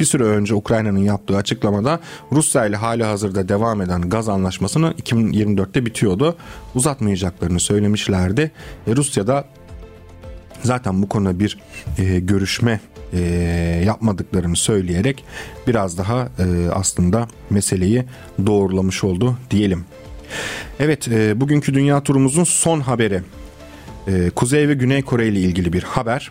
bir 0.00 0.04
süre 0.04 0.22
önce 0.24 0.54
Ukrayna'nın 0.54 0.98
yaptığı 0.98 1.36
açıklamada 1.36 2.00
Rusya 2.32 2.66
ile 2.66 2.76
hali 2.76 3.04
hazırda 3.04 3.48
devam 3.48 3.82
eden 3.82 4.00
gaz 4.00 4.28
anlaşmasını 4.28 4.94
2024'te 5.02 5.86
bitiyordu. 5.86 6.36
Uzatmayacaklarını 6.74 7.60
söylemişlerdi. 7.60 8.50
E, 8.86 8.96
Rusya 8.96 9.26
da 9.26 9.44
zaten 10.62 11.02
bu 11.02 11.08
konuda 11.08 11.40
bir 11.40 11.58
görüşme 12.18 12.80
e, 13.12 13.20
yapmadıklarını 13.86 14.56
söyleyerek 14.56 15.24
biraz 15.66 15.98
daha 15.98 16.28
e, 16.38 16.70
aslında 16.72 17.28
meseleyi 17.50 18.04
doğrulamış 18.46 19.04
oldu 19.04 19.36
diyelim. 19.50 19.84
Evet 20.80 21.08
e, 21.08 21.40
bugünkü 21.40 21.74
dünya 21.74 22.02
turumuzun 22.02 22.44
son 22.44 22.80
haberi 22.80 23.22
e, 24.08 24.30
Kuzey 24.30 24.68
ve 24.68 24.74
Güney 24.74 25.02
Kore 25.02 25.28
ile 25.28 25.40
ilgili 25.40 25.72
bir 25.72 25.82
haber. 25.82 26.30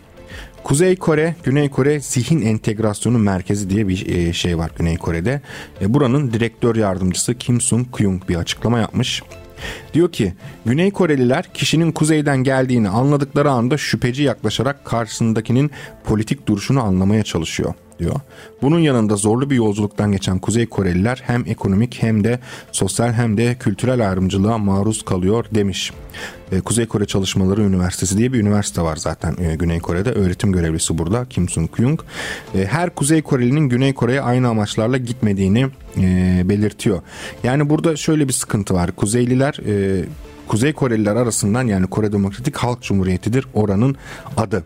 Kuzey 0.64 0.96
Kore, 0.96 1.34
Güney 1.44 1.68
Kore 1.70 2.00
zihin 2.00 2.42
entegrasyonu 2.42 3.18
merkezi 3.18 3.70
diye 3.70 3.88
bir 3.88 4.06
e, 4.06 4.32
şey 4.32 4.58
var 4.58 4.70
Güney 4.78 4.96
Kore'de. 4.96 5.40
E, 5.80 5.94
buranın 5.94 6.32
direktör 6.32 6.76
yardımcısı 6.76 7.34
Kim 7.34 7.60
Sung 7.60 7.96
Kyung 7.96 8.28
bir 8.28 8.36
açıklama 8.36 8.78
yapmış. 8.78 9.22
Diyor 9.94 10.12
ki 10.12 10.34
Güney 10.66 10.90
Koreliler 10.90 11.44
kişinin 11.54 11.92
kuzeyden 11.92 12.44
geldiğini 12.44 12.88
anladıkları 12.88 13.50
anda 13.50 13.78
şüpheci 13.78 14.22
yaklaşarak 14.22 14.84
karşısındakinin 14.84 15.70
politik 16.04 16.46
duruşunu 16.46 16.82
anlamaya 16.82 17.22
çalışıyor 17.22 17.74
diyor. 17.98 18.14
Bunun 18.62 18.78
yanında 18.78 19.16
zorlu 19.16 19.50
bir 19.50 19.56
yolculuktan 19.56 20.12
geçen 20.12 20.38
Kuzey 20.38 20.66
Koreliler 20.66 21.22
hem 21.26 21.44
ekonomik 21.46 22.02
hem 22.02 22.24
de 22.24 22.38
sosyal 22.72 23.12
hem 23.12 23.36
de 23.36 23.56
kültürel 23.60 24.08
ayrımcılığa 24.08 24.58
maruz 24.58 25.04
kalıyor 25.04 25.44
demiş. 25.54 25.92
E, 26.52 26.60
Kuzey 26.60 26.86
Kore 26.86 27.06
Çalışmaları 27.06 27.62
Üniversitesi 27.62 28.18
diye 28.18 28.32
bir 28.32 28.40
üniversite 28.40 28.82
var 28.82 28.96
zaten 28.96 29.36
e, 29.38 29.56
Güney 29.56 29.78
Kore'de. 29.78 30.12
Öğretim 30.12 30.52
görevlisi 30.52 30.98
burada 30.98 31.26
Kim 31.30 31.48
Sung 31.48 31.76
Kyung. 31.76 32.00
E, 32.54 32.64
her 32.64 32.90
Kuzey 32.90 33.22
Korelinin 33.22 33.68
Güney 33.68 33.94
Kore'ye 33.94 34.20
aynı 34.20 34.48
amaçlarla 34.48 34.96
gitmediğini 34.96 35.66
belirtiyor. 36.44 37.00
Yani 37.44 37.70
burada 37.70 37.96
şöyle 37.96 38.28
bir 38.28 38.32
sıkıntı 38.32 38.74
var. 38.74 38.92
Kuzeyliler 38.92 39.60
Kuzey 40.48 40.72
Koreliler 40.72 41.16
arasından 41.16 41.66
yani 41.66 41.86
Kore 41.86 42.12
Demokratik 42.12 42.56
Halk 42.56 42.82
Cumhuriyeti'dir 42.82 43.46
oranın 43.54 43.96
adı. 44.36 44.64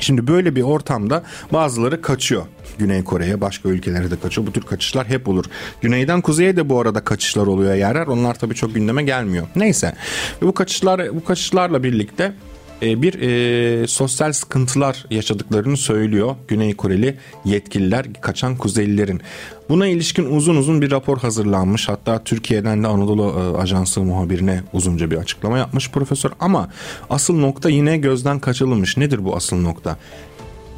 Şimdi 0.00 0.26
böyle 0.26 0.56
bir 0.56 0.62
ortamda 0.62 1.22
bazıları 1.52 2.02
kaçıyor. 2.02 2.42
Güney 2.78 3.04
Kore'ye 3.04 3.40
başka 3.40 3.68
ülkelere 3.68 4.10
de 4.10 4.20
kaçıyor. 4.20 4.46
Bu 4.46 4.52
tür 4.52 4.62
kaçışlar 4.62 5.06
hep 5.06 5.28
olur. 5.28 5.44
Güneyden 5.80 6.20
kuzeye 6.20 6.56
de 6.56 6.68
bu 6.68 6.80
arada 6.80 7.04
kaçışlar 7.04 7.46
oluyor 7.46 7.74
yerler. 7.74 8.06
Onlar 8.06 8.34
tabii 8.34 8.54
çok 8.54 8.74
gündeme 8.74 9.02
gelmiyor. 9.02 9.46
Neyse. 9.56 9.94
Bu 10.42 10.54
kaçışlar 10.54 11.16
bu 11.16 11.24
kaçışlarla 11.24 11.82
birlikte 11.82 12.32
bir 12.82 13.20
e, 13.20 13.86
sosyal 13.86 14.32
sıkıntılar 14.32 15.06
yaşadıklarını 15.10 15.76
söylüyor 15.76 16.36
Güney 16.48 16.74
Koreli 16.74 17.16
yetkililer 17.44 18.12
kaçan 18.12 18.56
Kuzeylilerin. 18.56 19.20
Buna 19.68 19.86
ilişkin 19.86 20.24
uzun 20.24 20.56
uzun 20.56 20.82
bir 20.82 20.90
rapor 20.90 21.18
hazırlanmış. 21.18 21.88
Hatta 21.88 22.24
Türkiye'den 22.24 22.82
de 22.82 22.86
Anadolu 22.86 23.22
e, 23.22 23.58
Ajansı 23.58 24.00
muhabirine 24.00 24.62
uzunca 24.72 25.10
bir 25.10 25.16
açıklama 25.16 25.58
yapmış 25.58 25.90
profesör. 25.90 26.30
Ama 26.40 26.70
asıl 27.10 27.38
nokta 27.38 27.70
yine 27.70 27.96
gözden 27.96 28.38
kaçırılmış. 28.38 28.96
Nedir 28.96 29.24
bu 29.24 29.36
asıl 29.36 29.56
nokta? 29.56 29.96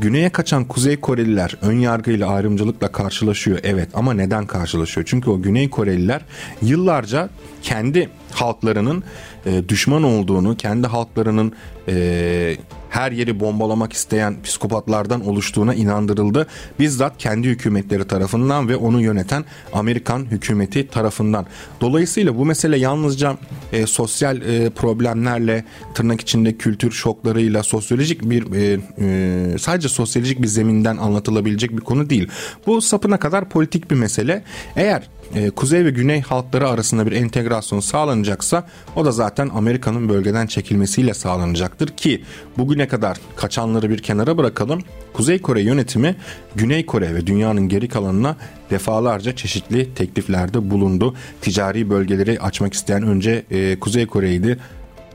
Güney'e 0.01 0.31
kaçan 0.31 0.65
Kuzey 0.65 0.97
Koreliler 0.97 1.57
ön 1.63 1.79
yargıyla 1.79 2.29
ayrımcılıkla 2.29 2.93
karşılaşıyor 2.93 3.59
evet 3.63 3.89
ama 3.95 4.15
neden 4.15 4.47
karşılaşıyor? 4.47 5.07
Çünkü 5.11 5.31
o 5.31 5.43
Güney 5.43 5.71
Koreliler 5.71 6.25
yıllarca 6.63 7.29
kendi 7.63 8.09
halklarının 8.31 9.05
e, 9.47 9.69
düşman 9.69 10.03
olduğunu, 10.03 10.57
kendi 10.57 10.87
halklarının 10.87 11.53
e, 11.89 12.57
her 12.93 13.13
yeri 13.13 13.41
bombalamak 13.41 13.93
isteyen 13.93 14.43
psikopatlardan 14.43 15.27
oluştuğuna 15.27 15.75
inandırıldı. 15.75 16.47
Bizzat 16.79 17.19
kendi 17.19 17.49
hükümetleri 17.49 18.07
tarafından 18.07 18.69
ve 18.69 18.77
onu 18.77 19.01
yöneten 19.01 19.45
Amerikan 19.73 20.27
hükümeti 20.31 20.89
tarafından. 20.89 21.47
Dolayısıyla 21.81 22.37
bu 22.37 22.45
mesele 22.45 22.79
yalnızca 22.79 23.37
e, 23.73 23.87
sosyal 23.87 24.43
e, 24.43 24.71
problemlerle, 24.71 25.65
tırnak 25.95 26.21
içinde 26.21 26.57
kültür 26.57 26.91
şoklarıyla, 26.91 27.63
sosyolojik 27.63 28.31
bir 28.31 28.53
e, 28.53 28.81
e, 28.99 29.59
sadece 29.59 29.89
sosyolojik 29.89 30.43
bir 30.43 30.49
zeminden 30.49 30.97
anlatılabilecek 30.97 31.73
bir 31.73 31.83
konu 31.83 32.11
değil. 32.11 32.29
Bu 32.67 32.81
sapına 32.81 33.19
kadar 33.19 33.49
politik 33.49 33.91
bir 33.91 33.97
mesele. 33.97 34.45
Eğer 34.77 35.09
e, 35.35 35.51
kuzey 35.51 35.85
ve 35.85 35.91
güney 35.91 36.21
halkları 36.21 36.69
arasında 36.69 37.07
bir 37.07 37.13
entegrasyon 37.13 37.81
sağlanacaksa 37.81 38.67
o 38.97 39.05
da 39.05 39.13
zaten 39.13 39.51
Amerika'nın 39.55 40.09
bölgeden 40.09 40.47
çekilmesiyle 40.47 41.15
sağlanacaktır 41.15 41.89
ki 41.89 42.25
bugüne 42.59 42.89
kadar 42.89 43.19
kaçanları 43.37 43.91
bir 43.91 43.99
kenara 43.99 44.39
bırakalım. 44.39 44.83
Kuzey 45.13 45.43
Kore 45.43 45.61
yönetimi 45.61 46.17
Güney 46.55 46.87
Kore 46.87 47.15
ve 47.15 47.27
dünyanın 47.27 47.69
geri 47.69 47.89
kalanına 47.89 48.37
defalarca 48.71 49.37
çeşitli 49.37 49.95
tekliflerde 49.95 50.71
bulundu. 50.71 51.15
Ticari 51.41 51.91
bölgeleri 51.91 52.41
açmak 52.41 52.75
isteyen 52.75 53.03
önce 53.03 53.45
e, 53.51 53.79
Kuzey 53.81 54.07
Kore'ydi. 54.07 54.59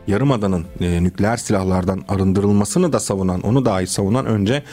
Yarımada'nın 0.07 0.65
e, 0.81 1.03
nükleer 1.03 1.37
silahlardan 1.37 2.03
arındırılmasını 2.07 2.93
da 2.93 2.99
savunan, 2.99 3.41
onu 3.41 3.65
dahi 3.65 3.87
savunan 3.87 4.25
önce 4.25 4.63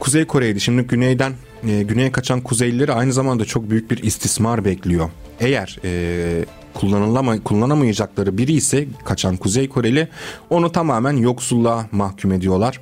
Kuzey 0.00 0.24
Kore'ydi. 0.24 0.60
Şimdi 0.60 0.82
güneyden 0.82 1.32
e, 1.68 1.82
güneye 1.82 2.12
kaçan 2.12 2.40
Kuzeylileri 2.40 2.92
aynı 2.92 3.12
zamanda 3.12 3.44
çok 3.44 3.70
büyük 3.70 3.90
bir 3.90 4.02
istismar 4.02 4.64
bekliyor. 4.64 5.10
Eğer 5.40 5.78
e, 5.84 6.44
kullanılama, 6.74 7.42
kullanamayacakları 7.44 8.38
biri 8.38 8.52
ise 8.52 8.86
kaçan 9.04 9.36
Kuzey 9.36 9.68
Koreli 9.68 10.08
onu 10.50 10.72
tamamen 10.72 11.16
yoksulluğa 11.16 11.86
mahkum 11.92 12.32
ediyorlar. 12.32 12.80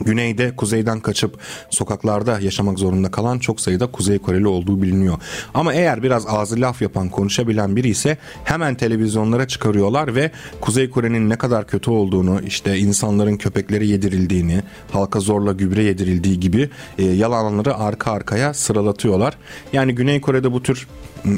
Güneyde 0.00 0.56
kuzeyden 0.56 1.00
kaçıp 1.00 1.38
sokaklarda 1.70 2.40
yaşamak 2.40 2.78
zorunda 2.78 3.10
kalan 3.10 3.38
çok 3.38 3.60
sayıda 3.60 3.86
Kuzey 3.86 4.18
Koreli 4.18 4.46
olduğu 4.46 4.82
biliniyor. 4.82 5.18
Ama 5.54 5.72
eğer 5.74 6.02
biraz 6.02 6.26
ağzı 6.26 6.60
laf 6.60 6.82
yapan 6.82 7.08
konuşabilen 7.08 7.76
biri 7.76 7.88
ise 7.88 8.16
hemen 8.44 8.74
televizyonlara 8.74 9.48
çıkarıyorlar 9.48 10.14
ve 10.14 10.30
Kuzey 10.60 10.90
Kore'nin 10.90 11.30
ne 11.30 11.36
kadar 11.36 11.66
kötü 11.66 11.90
olduğunu 11.90 12.40
işte 12.46 12.78
insanların 12.78 13.36
köpekleri 13.36 13.88
yedirildiğini 13.88 14.62
halka 14.92 15.20
zorla 15.20 15.52
gübre 15.52 15.82
yedirildiği 15.82 16.40
gibi 16.40 16.70
e, 16.98 17.04
yalanları 17.04 17.76
arka 17.76 18.12
arkaya 18.12 18.54
sıralatıyorlar. 18.54 19.38
Yani 19.72 19.94
Güney 19.94 20.20
Kore'de 20.20 20.52
bu 20.52 20.62
tür 20.62 20.86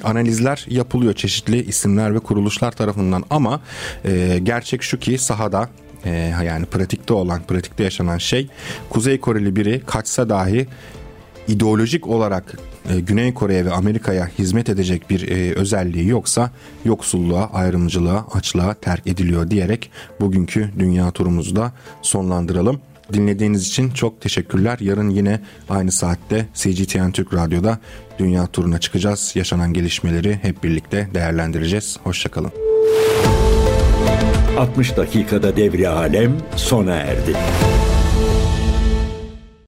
analizler 0.04 0.66
yapılıyor 0.68 1.12
çeşitli 1.12 1.64
isimler 1.64 2.14
ve 2.14 2.18
kuruluşlar 2.18 2.72
tarafından 2.72 3.24
ama 3.30 3.60
e, 4.04 4.38
gerçek 4.42 4.82
şu 4.82 4.98
ki 4.98 5.18
sahada 5.18 5.68
e, 6.04 6.10
yani 6.46 6.66
pratikte 6.66 7.14
olan, 7.14 7.42
pratikte 7.42 7.84
yaşanan 7.84 8.18
şey 8.18 8.48
Kuzey 8.90 9.20
Koreli 9.20 9.56
biri 9.56 9.82
kaçsa 9.86 10.28
dahi 10.28 10.66
ideolojik 11.48 12.06
olarak 12.06 12.58
e, 12.90 13.00
Güney 13.00 13.34
Kore'ye 13.34 13.64
ve 13.64 13.72
Amerika'ya 13.72 14.28
hizmet 14.38 14.68
edecek 14.68 15.10
bir 15.10 15.28
e, 15.28 15.54
özelliği 15.54 16.08
yoksa 16.08 16.50
yoksulluğa, 16.84 17.50
ayrımcılığa, 17.52 18.26
açlığa 18.32 18.74
terk 18.74 19.06
ediliyor 19.06 19.50
diyerek 19.50 19.90
bugünkü 20.20 20.70
dünya 20.78 21.10
turumuzu 21.10 21.56
da 21.56 21.72
sonlandıralım. 22.02 22.80
Dinlediğiniz 23.12 23.68
için 23.68 23.90
çok 23.90 24.20
teşekkürler. 24.20 24.78
Yarın 24.80 25.10
yine 25.10 25.40
aynı 25.68 25.92
saatte 25.92 26.46
CGTN 26.54 27.10
Türk 27.10 27.34
Radyo'da 27.34 27.78
dünya 28.18 28.46
turuna 28.46 28.80
çıkacağız. 28.80 29.32
Yaşanan 29.34 29.72
gelişmeleri 29.72 30.38
hep 30.42 30.64
birlikte 30.64 31.08
değerlendireceğiz. 31.14 31.96
Hoşçakalın. 32.04 32.77
60 34.58 34.96
dakikada 34.96 35.56
devri 35.56 35.88
alem 35.88 36.36
sona 36.56 36.96
erdi. 36.96 37.36